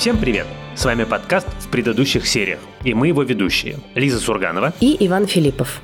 Всем 0.00 0.16
привет! 0.16 0.46
С 0.74 0.86
вами 0.86 1.04
подкаст 1.04 1.46
в 1.58 1.68
предыдущих 1.68 2.26
сериях, 2.26 2.60
и 2.84 2.94
мы 2.94 3.08
его 3.08 3.22
ведущие 3.22 3.76
Лиза 3.94 4.18
Сурганова 4.18 4.72
и 4.80 4.96
Иван 4.98 5.26
Филиппов. 5.26 5.82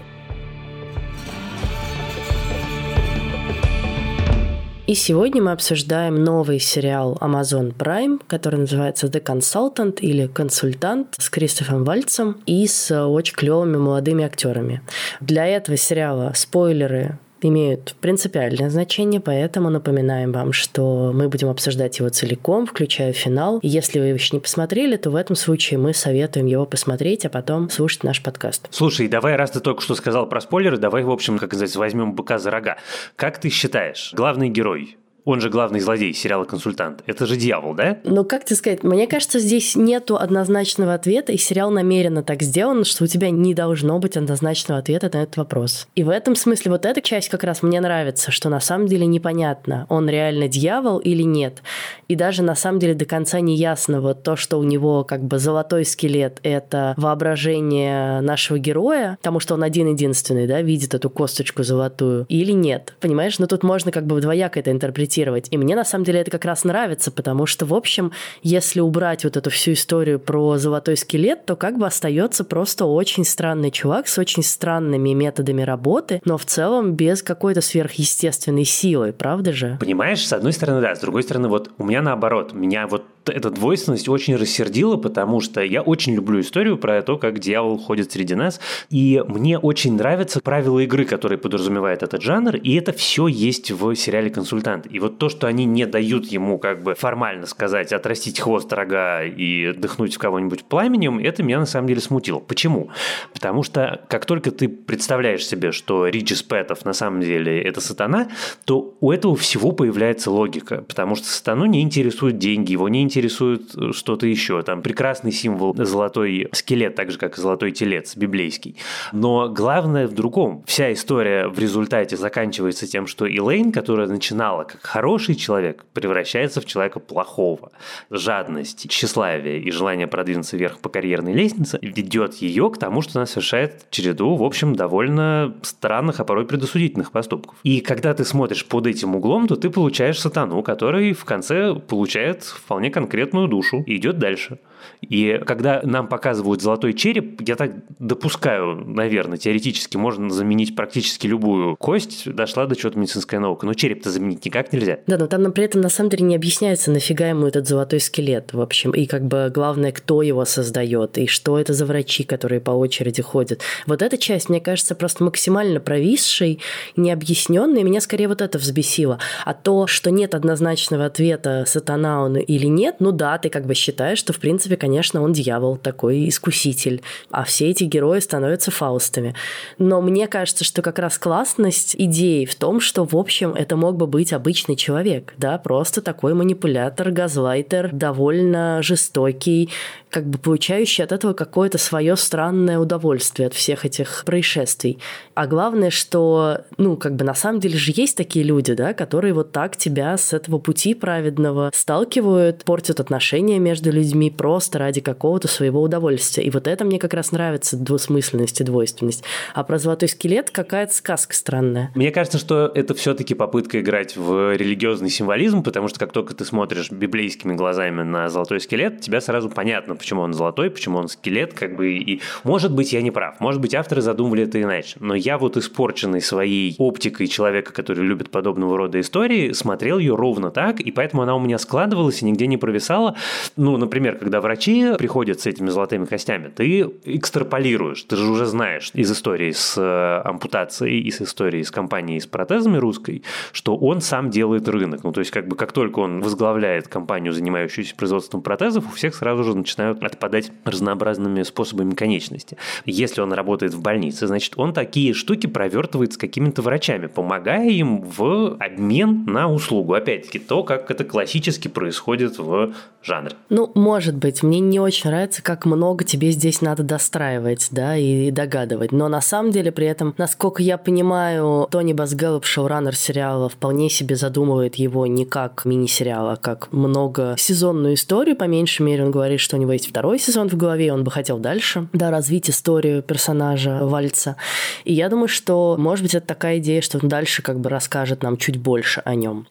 И 4.86 4.94
сегодня 4.94 5.42
мы 5.42 5.52
обсуждаем 5.52 6.24
новый 6.24 6.60
сериал 6.60 7.18
Amazon 7.20 7.76
Prime, 7.76 8.18
который 8.26 8.60
называется 8.60 9.08
The 9.08 9.22
Consultant 9.22 10.00
или 10.00 10.26
Консультант 10.28 11.16
с 11.18 11.28
Кристофом 11.28 11.84
Вальцем 11.84 12.40
и 12.46 12.66
с 12.66 12.90
очень 13.06 13.34
клевыми 13.34 13.76
молодыми 13.76 14.24
актерами. 14.24 14.80
Для 15.20 15.46
этого 15.46 15.76
сериала 15.76 16.32
спойлеры 16.34 17.18
имеют 17.42 17.94
принципиальное 18.00 18.70
значение, 18.70 19.20
поэтому 19.20 19.70
напоминаем 19.70 20.32
вам, 20.32 20.52
что 20.52 21.12
мы 21.14 21.28
будем 21.28 21.48
обсуждать 21.48 21.98
его 21.98 22.08
целиком, 22.08 22.66
включая 22.66 23.12
финал. 23.12 23.60
Если 23.62 23.98
вы 23.98 24.06
его 24.06 24.16
еще 24.16 24.36
не 24.36 24.40
посмотрели, 24.40 24.96
то 24.96 25.10
в 25.10 25.16
этом 25.16 25.36
случае 25.36 25.78
мы 25.78 25.94
советуем 25.94 26.46
его 26.46 26.66
посмотреть, 26.66 27.24
а 27.24 27.28
потом 27.28 27.70
слушать 27.70 28.04
наш 28.04 28.22
подкаст. 28.22 28.68
Слушай, 28.70 29.08
давай, 29.08 29.36
раз 29.36 29.50
ты 29.50 29.60
только 29.60 29.82
что 29.82 29.94
сказал 29.94 30.28
про 30.28 30.40
спойлеры, 30.40 30.78
давай, 30.78 31.02
в 31.04 31.10
общем, 31.10 31.38
как 31.38 31.52
называется, 31.52 31.78
возьмем 31.78 32.14
быка 32.14 32.38
за 32.38 32.50
рога. 32.50 32.76
Как 33.16 33.38
ты 33.38 33.48
считаешь, 33.50 34.12
главный 34.14 34.48
герой 34.48 34.96
он 35.26 35.40
же 35.40 35.50
главный 35.50 35.80
злодей 35.80 36.14
сериала 36.14 36.44
«Консультант». 36.44 37.02
Это 37.04 37.26
же 37.26 37.36
дьявол, 37.36 37.74
да? 37.74 37.98
Ну, 38.04 38.24
как 38.24 38.44
тебе 38.44 38.56
сказать, 38.56 38.84
мне 38.84 39.08
кажется, 39.08 39.40
здесь 39.40 39.74
нету 39.74 40.16
однозначного 40.16 40.94
ответа, 40.94 41.32
и 41.32 41.36
сериал 41.36 41.72
намеренно 41.72 42.22
так 42.22 42.42
сделан, 42.42 42.84
что 42.84 43.04
у 43.04 43.06
тебя 43.08 43.30
не 43.30 43.52
должно 43.52 43.98
быть 43.98 44.16
однозначного 44.16 44.78
ответа 44.78 45.10
на 45.12 45.24
этот 45.24 45.36
вопрос. 45.36 45.88
И 45.96 46.04
в 46.04 46.10
этом 46.10 46.36
смысле 46.36 46.70
вот 46.70 46.86
эта 46.86 47.02
часть 47.02 47.28
как 47.28 47.42
раз 47.42 47.64
мне 47.64 47.80
нравится, 47.80 48.30
что 48.30 48.48
на 48.48 48.60
самом 48.60 48.86
деле 48.86 49.04
непонятно, 49.04 49.86
он 49.88 50.08
реально 50.08 50.46
дьявол 50.46 50.98
или 50.98 51.24
нет. 51.24 51.60
И 52.06 52.14
даже 52.14 52.44
на 52.44 52.54
самом 52.54 52.78
деле 52.78 52.94
до 52.94 53.04
конца 53.04 53.40
не 53.40 53.56
ясно 53.56 54.00
вот 54.00 54.22
то, 54.22 54.36
что 54.36 54.60
у 54.60 54.62
него 54.62 55.02
как 55.02 55.24
бы 55.24 55.40
золотой 55.40 55.84
скелет— 55.84 56.38
это 56.44 56.94
воображение 56.96 58.20
нашего 58.20 58.58
героя, 58.60 59.16
потому 59.20 59.40
что 59.40 59.54
он 59.54 59.64
один-единственный, 59.64 60.46
да, 60.46 60.62
видит 60.62 60.94
эту 60.94 61.10
косточку 61.10 61.64
золотую, 61.64 62.26
или 62.28 62.52
нет. 62.52 62.94
Понимаешь? 63.00 63.40
Но 63.40 63.42
ну, 63.42 63.48
тут 63.48 63.64
можно 63.64 63.90
как 63.90 64.06
бы 64.06 64.20
двояко 64.20 64.60
это 64.60 64.70
интерпретировать 64.70 65.15
интерпретировать. 65.16 65.48
И 65.50 65.56
мне 65.56 65.74
на 65.74 65.84
самом 65.84 66.04
деле 66.04 66.20
это 66.20 66.30
как 66.30 66.44
раз 66.44 66.64
нравится, 66.64 67.10
потому 67.10 67.46
что, 67.46 67.66
в 67.66 67.74
общем, 67.74 68.12
если 68.42 68.80
убрать 68.80 69.24
вот 69.24 69.36
эту 69.36 69.50
всю 69.50 69.72
историю 69.72 70.18
про 70.18 70.58
золотой 70.58 70.96
скелет, 70.96 71.46
то 71.46 71.56
как 71.56 71.78
бы 71.78 71.86
остается 71.86 72.44
просто 72.44 72.84
очень 72.84 73.24
странный 73.24 73.70
чувак 73.70 74.08
с 74.08 74.18
очень 74.18 74.42
странными 74.42 75.10
методами 75.10 75.62
работы, 75.62 76.20
но 76.24 76.36
в 76.38 76.44
целом 76.44 76.94
без 76.94 77.22
какой-то 77.22 77.60
сверхъестественной 77.60 78.64
силы, 78.64 79.12
правда 79.12 79.52
же? 79.52 79.76
Понимаешь, 79.80 80.26
с 80.26 80.32
одной 80.32 80.52
стороны, 80.52 80.80
да, 80.80 80.94
с 80.94 81.00
другой 81.00 81.22
стороны, 81.22 81.48
вот 81.48 81.70
у 81.78 81.84
меня 81.84 82.02
наоборот, 82.02 82.52
меня 82.52 82.86
вот 82.86 83.04
эта 83.28 83.50
двойственность 83.50 84.08
очень 84.08 84.36
рассердила, 84.36 84.96
потому 84.96 85.40
что 85.40 85.60
я 85.60 85.82
очень 85.82 86.14
люблю 86.14 86.40
историю 86.40 86.78
про 86.78 87.02
то, 87.02 87.18
как 87.18 87.38
дьявол 87.38 87.78
ходит 87.78 88.12
среди 88.12 88.34
нас, 88.34 88.60
и 88.90 89.22
мне 89.26 89.58
очень 89.58 89.96
нравятся 89.96 90.40
правила 90.40 90.78
игры, 90.80 91.04
которые 91.04 91.38
подразумевает 91.38 92.02
этот 92.02 92.22
жанр, 92.22 92.56
и 92.56 92.74
это 92.74 92.92
все 92.92 93.26
есть 93.26 93.70
в 93.70 93.94
сериале 93.94 94.30
«Консультант». 94.30 94.86
И 94.90 94.98
вот 94.98 95.05
то, 95.08 95.28
что 95.28 95.46
они 95.46 95.64
не 95.64 95.86
дают 95.86 96.26
ему 96.26 96.58
как 96.58 96.82
бы 96.82 96.94
формально 96.94 97.46
сказать, 97.46 97.92
отрастить 97.92 98.40
хвост 98.40 98.72
рога 98.72 99.22
и 99.24 99.72
дыхнуть 99.72 100.14
в 100.14 100.18
кого-нибудь 100.18 100.64
пламенем, 100.64 101.18
это 101.18 101.42
меня 101.42 101.58
на 101.58 101.66
самом 101.66 101.88
деле 101.88 102.00
смутило. 102.00 102.38
Почему? 102.38 102.90
Потому 103.32 103.62
что 103.62 104.04
как 104.08 104.26
только 104.26 104.50
ты 104.50 104.68
представляешь 104.68 105.46
себе, 105.46 105.72
что 105.72 106.06
Риджи 106.06 106.36
Спетов 106.36 106.84
на 106.84 106.92
самом 106.92 107.20
деле 107.20 107.60
это 107.62 107.80
сатана, 107.80 108.28
то 108.64 108.94
у 109.00 109.12
этого 109.12 109.36
всего 109.36 109.72
появляется 109.72 110.30
логика, 110.30 110.82
потому 110.82 111.16
что 111.16 111.26
сатану 111.26 111.64
не 111.66 111.82
интересуют 111.82 112.38
деньги, 112.38 112.72
его 112.72 112.88
не 112.88 113.02
интересует 113.02 113.46
интересует 113.46 113.74
э, 113.76 113.92
что-то 113.92 114.26
еще. 114.26 114.62
Там 114.62 114.82
прекрасный 114.82 115.32
символ 115.32 115.74
золотой 115.76 116.48
скелет, 116.52 116.94
так 116.94 117.10
же, 117.10 117.18
как 117.18 117.38
и 117.38 117.40
золотой 117.40 117.72
телец 117.72 118.16
библейский. 118.16 118.76
Но 119.12 119.48
главное 119.48 120.06
в 120.06 120.12
другом. 120.12 120.64
Вся 120.66 120.92
история 120.92 121.48
в 121.48 121.58
результате 121.58 122.16
заканчивается 122.16 122.86
тем, 122.86 123.06
что 123.06 123.28
Элейн, 123.28 123.72
которая 123.72 124.08
начинала 124.08 124.64
как 124.64 124.85
хороший 124.86 125.34
человек, 125.34 125.84
превращается 125.92 126.60
в 126.60 126.66
человека 126.66 127.00
плохого. 127.00 127.72
Жадность, 128.10 128.88
тщеславие 128.88 129.60
и 129.60 129.70
желание 129.70 130.06
продвинуться 130.06 130.56
вверх 130.56 130.78
по 130.78 130.88
карьерной 130.88 131.32
лестнице 131.32 131.78
ведет 131.82 132.34
ее 132.34 132.70
к 132.70 132.78
тому, 132.78 133.02
что 133.02 133.18
она 133.18 133.26
совершает 133.26 133.86
череду, 133.90 134.36
в 134.36 134.44
общем, 134.44 134.74
довольно 134.76 135.54
странных, 135.62 136.20
а 136.20 136.24
порой 136.24 136.46
предосудительных 136.46 137.10
поступков. 137.10 137.56
И 137.62 137.80
когда 137.80 138.14
ты 138.14 138.24
смотришь 138.24 138.64
под 138.64 138.86
этим 138.86 139.16
углом, 139.16 139.48
то 139.48 139.56
ты 139.56 139.70
получаешь 139.70 140.20
сатану, 140.20 140.62
который 140.62 141.12
в 141.12 141.24
конце 141.24 141.74
получает 141.74 142.44
вполне 142.44 142.90
конкретную 142.90 143.48
душу 143.48 143.82
и 143.86 143.96
идет 143.96 144.18
дальше. 144.18 144.58
И 145.00 145.40
когда 145.46 145.80
нам 145.82 146.08
показывают 146.08 146.62
золотой 146.62 146.92
череп, 146.92 147.40
я 147.46 147.56
так 147.56 147.72
допускаю, 147.98 148.74
наверное, 148.86 149.38
теоретически 149.38 149.96
можно 149.96 150.30
заменить 150.30 150.74
практически 150.74 151.26
любую 151.26 151.76
кость, 151.76 152.30
дошла 152.32 152.66
до 152.66 152.76
чего-то 152.76 152.98
медицинская 152.98 153.40
наука. 153.40 153.66
Но 153.66 153.74
череп-то 153.74 154.10
заменить 154.10 154.44
никак 154.44 154.72
нельзя. 154.76 154.98
Да, 155.06 155.16
но 155.18 155.26
там 155.26 155.42
нам 155.42 155.52
при 155.52 155.64
этом 155.64 155.80
на 155.80 155.88
самом 155.88 156.10
деле 156.10 156.24
не 156.24 156.36
объясняется, 156.36 156.90
нафига 156.90 157.28
ему 157.28 157.46
этот 157.46 157.66
золотой 157.66 158.00
скелет, 158.00 158.52
в 158.52 158.60
общем, 158.60 158.92
и 158.92 159.06
как 159.06 159.24
бы 159.26 159.50
главное, 159.52 159.92
кто 159.92 160.22
его 160.22 160.44
создает, 160.44 161.18
и 161.18 161.26
что 161.26 161.58
это 161.58 161.72
за 161.72 161.86
врачи, 161.86 162.24
которые 162.24 162.60
по 162.60 162.70
очереди 162.72 163.22
ходят. 163.22 163.60
Вот 163.86 164.02
эта 164.02 164.18
часть, 164.18 164.48
мне 164.48 164.60
кажется, 164.60 164.94
просто 164.94 165.24
максимально 165.24 165.80
провисшей, 165.80 166.60
необъясненной, 166.96 167.82
меня 167.82 168.00
скорее 168.00 168.28
вот 168.28 168.40
это 168.40 168.58
взбесило. 168.58 169.18
А 169.44 169.54
то, 169.54 169.86
что 169.86 170.10
нет 170.10 170.34
однозначного 170.34 171.06
ответа, 171.06 171.64
сатана 171.66 172.22
он 172.22 172.36
или 172.36 172.66
нет, 172.66 172.96
ну 172.98 173.12
да, 173.12 173.38
ты 173.38 173.48
как 173.48 173.66
бы 173.66 173.74
считаешь, 173.74 174.18
что 174.18 174.32
в 174.32 174.38
принципе, 174.38 174.76
конечно, 174.76 175.22
он 175.22 175.32
дьявол, 175.32 175.76
такой 175.76 176.28
искуситель. 176.28 177.02
А 177.30 177.44
все 177.44 177.70
эти 177.70 177.84
герои 177.84 178.20
становятся 178.20 178.70
фаустами. 178.70 179.34
Но 179.78 180.00
мне 180.02 180.26
кажется, 180.26 180.64
что 180.64 180.82
как 180.82 180.98
раз 180.98 181.18
классность 181.18 181.94
идеи 181.96 182.44
в 182.44 182.54
том, 182.54 182.80
что, 182.80 183.04
в 183.04 183.16
общем, 183.16 183.54
это 183.54 183.76
мог 183.76 183.96
бы 183.96 184.06
быть 184.06 184.32
обычный 184.32 184.65
человек, 184.74 185.34
да, 185.38 185.58
просто 185.58 186.02
такой 186.02 186.34
манипулятор, 186.34 187.12
газлайтер, 187.12 187.90
довольно 187.92 188.82
жестокий, 188.82 189.70
как 190.10 190.26
бы 190.26 190.38
получающий 190.38 191.04
от 191.04 191.12
этого 191.12 191.34
какое-то 191.34 191.78
свое 191.78 192.16
странное 192.16 192.78
удовольствие 192.78 193.48
от 193.48 193.54
всех 193.54 193.84
этих 193.84 194.22
происшествий. 194.24 194.98
А 195.34 195.46
главное, 195.46 195.90
что, 195.90 196.62
ну, 196.78 196.96
как 196.96 197.16
бы 197.16 197.24
на 197.24 197.34
самом 197.34 197.60
деле 197.60 197.76
же 197.76 197.92
есть 197.94 198.16
такие 198.16 198.42
люди, 198.44 198.72
да, 198.72 198.94
которые 198.94 199.34
вот 199.34 199.52
так 199.52 199.76
тебя 199.76 200.16
с 200.16 200.32
этого 200.32 200.58
пути 200.58 200.94
праведного 200.94 201.70
сталкивают, 201.74 202.64
портят 202.64 202.98
отношения 202.98 203.58
между 203.58 203.92
людьми 203.92 204.30
просто 204.30 204.78
ради 204.78 205.02
какого-то 205.02 205.48
своего 205.48 205.82
удовольствия. 205.82 206.44
И 206.44 206.50
вот 206.50 206.66
это 206.66 206.86
мне 206.86 206.98
как 206.98 207.12
раз 207.12 207.30
нравится, 207.30 207.76
двусмысленность 207.76 208.60
и 208.62 208.64
двойственность. 208.64 209.22
А 209.52 209.64
про 209.64 209.78
золотой 209.78 210.08
скелет 210.08 210.50
какая-то 210.50 210.94
сказка 210.94 211.34
странная. 211.34 211.90
Мне 211.94 212.10
кажется, 212.10 212.38
что 212.38 212.72
это 212.74 212.94
все-таки 212.94 213.34
попытка 213.34 213.80
играть 213.80 214.16
в 214.16 214.55
религиозный 214.56 215.10
символизм, 215.10 215.62
потому 215.62 215.88
что 215.88 215.98
как 215.98 216.12
только 216.12 216.34
ты 216.34 216.44
смотришь 216.44 216.90
библейскими 216.90 217.54
глазами 217.54 218.02
на 218.02 218.28
золотой 218.28 218.60
скелет, 218.60 219.00
тебя 219.00 219.20
сразу 219.20 219.48
понятно, 219.48 219.96
почему 219.96 220.22
он 220.22 220.32
золотой, 220.32 220.70
почему 220.70 220.98
он 220.98 221.08
скелет, 221.08 221.54
как 221.54 221.76
бы, 221.76 221.92
и 221.92 222.20
может 222.44 222.72
быть 222.72 222.92
я 222.92 223.02
не 223.02 223.10
прав, 223.10 223.40
может 223.40 223.60
быть 223.60 223.74
авторы 223.74 224.02
задумывали 224.02 224.44
это 224.44 224.60
иначе, 224.60 224.96
но 225.00 225.14
я 225.14 225.38
вот 225.38 225.56
испорченный 225.56 226.20
своей 226.20 226.74
оптикой 226.78 227.26
человека, 227.26 227.72
который 227.72 228.04
любит 228.04 228.30
подобного 228.30 228.76
рода 228.76 229.00
истории, 229.00 229.52
смотрел 229.52 229.98
ее 229.98 230.14
ровно 230.14 230.50
так, 230.50 230.80
и 230.80 230.90
поэтому 230.90 231.22
она 231.22 231.34
у 231.36 231.40
меня 231.40 231.58
складывалась 231.58 232.22
и 232.22 232.24
нигде 232.24 232.46
не 232.46 232.56
провисала. 232.56 233.16
Ну, 233.56 233.76
например, 233.76 234.16
когда 234.16 234.40
врачи 234.40 234.94
приходят 234.98 235.40
с 235.40 235.46
этими 235.46 235.68
золотыми 235.68 236.04
костями, 236.04 236.48
ты 236.54 236.90
экстраполируешь, 237.04 238.02
ты 238.02 238.16
же 238.16 238.30
уже 238.30 238.46
знаешь 238.46 238.90
из 238.94 239.10
истории 239.10 239.52
с 239.52 239.76
э, 239.76 240.28
ампутацией 240.28 241.00
и 241.00 241.10
с 241.10 241.20
историей 241.20 241.64
с 241.64 241.70
компанией 241.70 242.20
с 242.20 242.26
протезами 242.26 242.78
русской, 242.78 243.22
что 243.52 243.76
он 243.76 244.00
сам 244.00 244.30
делает 244.46 244.68
рынок. 244.68 245.02
Ну, 245.02 245.12
то 245.12 245.20
есть, 245.20 245.32
как 245.32 245.48
бы 245.48 245.56
как 245.56 245.72
только 245.72 245.98
он 245.98 246.20
возглавляет 246.20 246.88
компанию, 246.88 247.32
занимающуюся 247.32 247.94
производством 247.96 248.42
протезов, 248.42 248.84
у 248.86 248.94
всех 248.94 249.14
сразу 249.14 249.42
же 249.42 249.56
начинают 249.56 250.02
отпадать 250.02 250.52
разнообразными 250.64 251.42
способами 251.42 251.94
конечности. 251.94 252.56
Если 252.84 253.20
он 253.20 253.32
работает 253.32 253.74
в 253.74 253.82
больнице, 253.82 254.26
значит, 254.26 254.54
он 254.56 254.72
такие 254.72 255.14
штуки 255.14 255.46
провертывает 255.48 256.12
с 256.12 256.16
какими-то 256.16 256.62
врачами, 256.62 257.06
помогая 257.06 257.68
им 257.70 258.02
в 258.02 258.56
обмен 258.60 259.24
на 259.26 259.50
услугу. 259.50 259.94
Опять-таки, 259.94 260.38
то, 260.38 260.62
как 260.62 260.90
это 260.90 261.04
классически 261.04 261.68
происходит 261.68 262.38
в 262.38 262.72
жанре. 263.02 263.32
Ну, 263.48 263.72
может 263.74 264.16
быть. 264.16 264.42
Мне 264.42 264.60
не 264.60 264.78
очень 264.78 265.10
нравится, 265.10 265.42
как 265.42 265.66
много 265.66 266.04
тебе 266.04 266.30
здесь 266.30 266.60
надо 266.60 266.82
достраивать, 266.82 267.68
да, 267.72 267.96
и 267.96 268.30
догадывать. 268.30 268.92
Но 268.92 269.08
на 269.08 269.20
самом 269.20 269.50
деле 269.50 269.72
при 269.72 269.86
этом, 269.86 270.14
насколько 270.18 270.62
я 270.62 270.78
понимаю, 270.78 271.66
Тони 271.70 271.92
Басгеллоп, 271.92 272.44
шоураннер 272.44 272.94
сериала, 272.94 273.48
вполне 273.48 273.90
себе 273.90 274.16
задумывает 274.36 274.74
его 274.74 275.06
не 275.06 275.24
как 275.24 275.64
мини-сериал, 275.64 276.28
а 276.28 276.36
как 276.36 276.70
много 276.70 277.36
сезонную 277.38 277.94
историю. 277.94 278.36
По 278.36 278.44
меньшей 278.44 278.82
мере, 278.82 279.02
он 279.02 279.10
говорит, 279.10 279.40
что 279.40 279.56
у 279.56 279.58
него 279.58 279.72
есть 279.72 279.88
второй 279.88 280.18
сезон 280.18 280.50
в 280.50 280.56
голове, 280.56 280.92
он 280.92 281.04
бы 281.04 281.10
хотел 281.10 281.38
дальше, 281.38 281.88
да, 281.94 282.10
развить 282.10 282.50
историю 282.50 283.02
персонажа 283.02 283.78
Вальца. 283.82 284.36
И 284.84 284.92
я 284.92 285.08
думаю, 285.08 285.28
что, 285.28 285.76
может 285.78 286.02
быть, 286.02 286.14
это 286.14 286.26
такая 286.26 286.58
идея, 286.58 286.82
что 286.82 286.98
он 287.02 287.08
дальше 287.08 287.40
как 287.40 287.60
бы 287.60 287.70
расскажет 287.70 288.22
нам 288.22 288.36
чуть 288.36 288.58
больше 288.58 289.00
о 289.06 289.14
нем. 289.14 289.46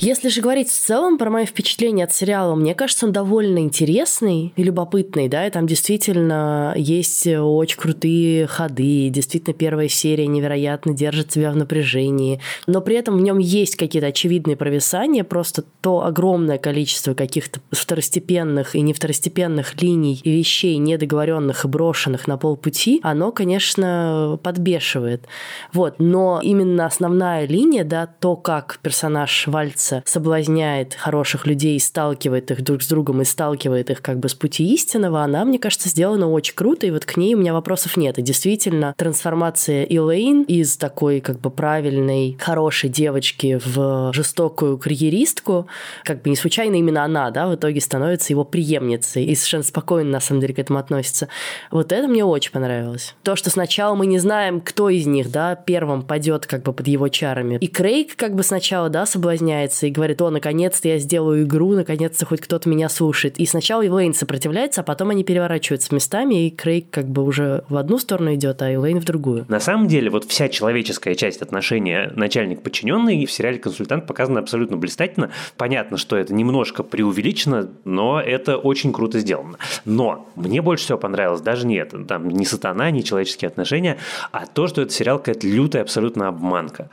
Если 0.00 0.28
же 0.28 0.42
говорить 0.42 0.68
в 0.68 0.78
целом 0.78 1.18
про 1.18 1.28
мои 1.28 1.44
впечатления 1.44 2.04
от 2.04 2.14
сериала, 2.14 2.54
мне 2.54 2.76
кажется, 2.76 3.06
он 3.06 3.12
довольно 3.12 3.58
интересный 3.58 4.52
и 4.54 4.62
любопытный, 4.62 5.28
да, 5.28 5.44
и 5.44 5.50
там 5.50 5.66
действительно 5.66 6.72
есть 6.76 7.26
очень 7.26 7.76
крутые 7.76 8.46
ходы, 8.46 9.08
действительно 9.08 9.54
первая 9.54 9.88
серия 9.88 10.28
невероятно 10.28 10.94
держит 10.94 11.32
себя 11.32 11.50
в 11.50 11.56
напряжении, 11.56 12.40
но 12.68 12.80
при 12.80 12.94
этом 12.94 13.16
в 13.16 13.20
нем 13.20 13.38
есть 13.38 13.74
какие-то 13.74 14.06
очевидные 14.06 14.56
провисания, 14.56 15.24
просто 15.24 15.64
то 15.80 16.04
огромное 16.04 16.58
количество 16.58 17.14
каких-то 17.14 17.58
второстепенных 17.72 18.76
и 18.76 18.82
не 18.82 18.92
второстепенных 18.92 19.82
линий 19.82 20.20
и 20.22 20.30
вещей, 20.30 20.76
недоговоренных 20.76 21.64
и 21.64 21.68
брошенных 21.68 22.28
на 22.28 22.38
полпути, 22.38 23.00
оно, 23.02 23.32
конечно, 23.32 24.38
подбешивает. 24.44 25.26
Вот, 25.72 25.96
но 25.98 26.38
именно 26.40 26.86
основная 26.86 27.48
линия, 27.48 27.82
да, 27.82 28.06
то, 28.06 28.36
как 28.36 28.78
персонаж 28.80 29.48
Вальц 29.48 29.87
пытается, 29.88 30.02
соблазняет 30.06 30.94
хороших 30.94 31.46
людей, 31.46 31.78
сталкивает 31.80 32.50
их 32.50 32.62
друг 32.62 32.82
с 32.82 32.88
другом 32.88 33.22
и 33.22 33.24
сталкивает 33.24 33.90
их 33.90 34.02
как 34.02 34.18
бы 34.18 34.28
с 34.28 34.34
пути 34.34 34.74
истинного, 34.74 35.22
она, 35.22 35.44
мне 35.44 35.58
кажется, 35.58 35.88
сделана 35.88 36.28
очень 36.30 36.54
круто, 36.54 36.86
и 36.86 36.90
вот 36.90 37.04
к 37.04 37.16
ней 37.16 37.34
у 37.34 37.38
меня 37.38 37.52
вопросов 37.52 37.96
нет. 37.96 38.18
И 38.18 38.22
действительно, 38.22 38.94
трансформация 38.96 39.84
Элейн 39.84 40.42
из 40.42 40.76
такой 40.76 41.20
как 41.20 41.40
бы 41.40 41.50
правильной, 41.50 42.36
хорошей 42.40 42.90
девочки 42.90 43.60
в 43.64 44.12
жестокую 44.12 44.78
карьеристку, 44.78 45.66
как 46.04 46.22
бы 46.22 46.30
не 46.30 46.36
случайно 46.36 46.76
именно 46.76 47.04
она, 47.04 47.30
да, 47.30 47.48
в 47.48 47.54
итоге 47.54 47.80
становится 47.80 48.32
его 48.32 48.44
преемницей 48.44 49.24
и 49.24 49.34
совершенно 49.34 49.64
спокойно, 49.64 50.10
на 50.10 50.20
самом 50.20 50.40
деле, 50.40 50.54
к 50.54 50.58
этому 50.58 50.78
относится. 50.78 51.28
Вот 51.70 51.92
это 51.92 52.08
мне 52.08 52.24
очень 52.24 52.52
понравилось. 52.52 53.14
То, 53.22 53.36
что 53.36 53.50
сначала 53.50 53.94
мы 53.94 54.06
не 54.06 54.18
знаем, 54.18 54.60
кто 54.60 54.88
из 54.88 55.06
них, 55.06 55.30
да, 55.30 55.54
первым 55.54 56.02
падет 56.02 56.46
как 56.46 56.62
бы 56.62 56.72
под 56.72 56.88
его 56.88 57.08
чарами. 57.08 57.58
И 57.60 57.66
Крейг 57.66 58.16
как 58.16 58.34
бы 58.34 58.42
сначала, 58.42 58.88
да, 58.88 59.06
соблазняется 59.06 59.77
сопротивляется 59.78 59.86
и 59.86 59.90
говорит, 59.90 60.20
о, 60.22 60.30
наконец-то 60.30 60.88
я 60.88 60.98
сделаю 60.98 61.44
игру, 61.44 61.74
наконец-то 61.74 62.26
хоть 62.26 62.40
кто-то 62.40 62.68
меня 62.68 62.88
слушает. 62.88 63.38
И 63.38 63.46
сначала 63.46 63.86
Элейн 63.86 64.14
сопротивляется, 64.14 64.80
а 64.80 64.84
потом 64.84 65.10
они 65.10 65.24
переворачиваются 65.24 65.94
местами, 65.94 66.46
и 66.46 66.50
Крейг 66.50 66.90
как 66.90 67.06
бы 67.06 67.22
уже 67.22 67.64
в 67.68 67.76
одну 67.76 67.98
сторону 67.98 68.34
идет, 68.34 68.62
а 68.62 68.72
Элейн 68.72 69.00
в 69.00 69.04
другую. 69.04 69.44
На 69.48 69.60
самом 69.60 69.88
деле, 69.88 70.10
вот 70.10 70.24
вся 70.24 70.48
человеческая 70.48 71.14
часть 71.14 71.42
отношения 71.42 72.12
начальник-подчиненный 72.14 73.24
в 73.24 73.30
сериале 73.30 73.58
«Консультант» 73.58 74.06
показана 74.06 74.40
абсолютно 74.40 74.76
блистательно. 74.76 75.30
Понятно, 75.56 75.96
что 75.96 76.16
это 76.16 76.34
немножко 76.34 76.82
преувеличено, 76.82 77.68
но 77.84 78.20
это 78.20 78.56
очень 78.56 78.92
круто 78.92 79.18
сделано. 79.20 79.58
Но 79.84 80.28
мне 80.36 80.62
больше 80.62 80.84
всего 80.84 80.98
понравилось 80.98 81.40
даже 81.40 81.66
не 81.66 81.76
это, 81.76 82.04
там, 82.04 82.28
не 82.28 82.44
сатана, 82.44 82.90
не 82.90 83.04
человеческие 83.04 83.48
отношения, 83.48 83.98
а 84.32 84.46
то, 84.46 84.66
что 84.66 84.82
это 84.82 84.92
сериал 84.92 85.18
какая-то 85.18 85.46
лютая 85.46 85.82
абсолютно 85.82 86.28
обманка. 86.28 86.90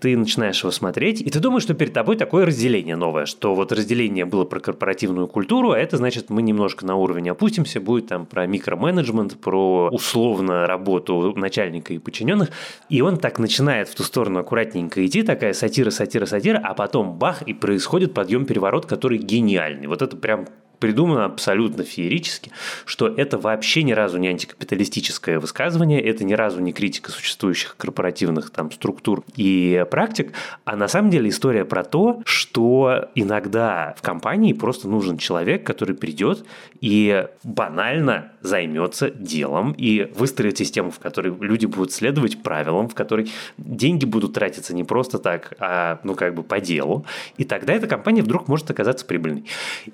Ты 0.00 0.16
начинаешь 0.16 0.60
его 0.60 0.70
смотреть, 0.70 1.20
и 1.20 1.30
ты 1.30 1.40
думаешь, 1.40 1.62
что 1.62 1.74
перед 1.74 1.92
тобой 1.92 2.16
такое 2.26 2.44
разделение 2.44 2.96
новое, 2.96 3.24
что 3.24 3.54
вот 3.54 3.70
разделение 3.70 4.24
было 4.24 4.44
про 4.44 4.58
корпоративную 4.58 5.28
культуру, 5.28 5.70
а 5.70 5.78
это 5.78 5.96
значит, 5.96 6.28
мы 6.28 6.42
немножко 6.42 6.84
на 6.84 6.96
уровень 6.96 7.30
опустимся, 7.30 7.80
будет 7.80 8.08
там 8.08 8.26
про 8.26 8.48
микроменеджмент, 8.48 9.40
про 9.40 9.88
условно 9.92 10.66
работу 10.66 11.32
начальника 11.36 11.94
и 11.94 11.98
подчиненных, 11.98 12.50
и 12.88 13.00
он 13.00 13.18
так 13.18 13.38
начинает 13.38 13.88
в 13.88 13.94
ту 13.94 14.02
сторону 14.02 14.40
аккуратненько 14.40 15.06
идти, 15.06 15.22
такая 15.22 15.52
сатира, 15.52 15.90
сатира, 15.90 16.26
сатира, 16.26 16.58
а 16.58 16.74
потом 16.74 17.16
бах, 17.16 17.42
и 17.42 17.54
происходит 17.54 18.12
подъем-переворот, 18.12 18.86
который 18.86 19.18
гениальный. 19.18 19.86
Вот 19.86 20.02
это 20.02 20.16
прям 20.16 20.46
придумано 20.78 21.24
абсолютно 21.24 21.84
феерически, 21.84 22.50
что 22.84 23.08
это 23.08 23.38
вообще 23.38 23.82
ни 23.82 23.92
разу 23.92 24.18
не 24.18 24.28
антикапиталистическое 24.28 25.38
высказывание, 25.38 26.00
это 26.00 26.24
ни 26.24 26.34
разу 26.34 26.60
не 26.60 26.72
критика 26.72 27.10
существующих 27.10 27.76
корпоративных 27.76 28.50
там 28.50 28.70
структур 28.70 29.24
и 29.36 29.84
практик, 29.90 30.32
а 30.64 30.76
на 30.76 30.88
самом 30.88 31.10
деле 31.10 31.30
история 31.30 31.64
про 31.64 31.84
то, 31.84 32.22
что 32.24 33.08
иногда 33.14 33.94
в 33.98 34.02
компании 34.02 34.52
просто 34.52 34.88
нужен 34.88 35.18
человек, 35.18 35.64
который 35.64 35.94
придет 35.94 36.44
и 36.80 37.26
банально 37.42 38.32
займется 38.42 39.10
делом 39.10 39.72
и 39.72 40.10
выстроит 40.14 40.58
систему, 40.58 40.90
в 40.90 40.98
которой 40.98 41.34
люди 41.40 41.66
будут 41.66 41.92
следовать 41.92 42.42
правилам, 42.42 42.88
в 42.88 42.94
которой 42.94 43.30
деньги 43.58 44.04
будут 44.04 44.34
тратиться 44.34 44.74
не 44.74 44.84
просто 44.84 45.18
так, 45.18 45.54
а 45.58 45.98
ну 46.04 46.14
как 46.14 46.34
бы 46.34 46.42
по 46.42 46.60
делу, 46.60 47.04
и 47.36 47.44
тогда 47.44 47.72
эта 47.72 47.86
компания 47.86 48.22
вдруг 48.22 48.48
может 48.48 48.70
оказаться 48.70 49.04
прибыльной. 49.06 49.44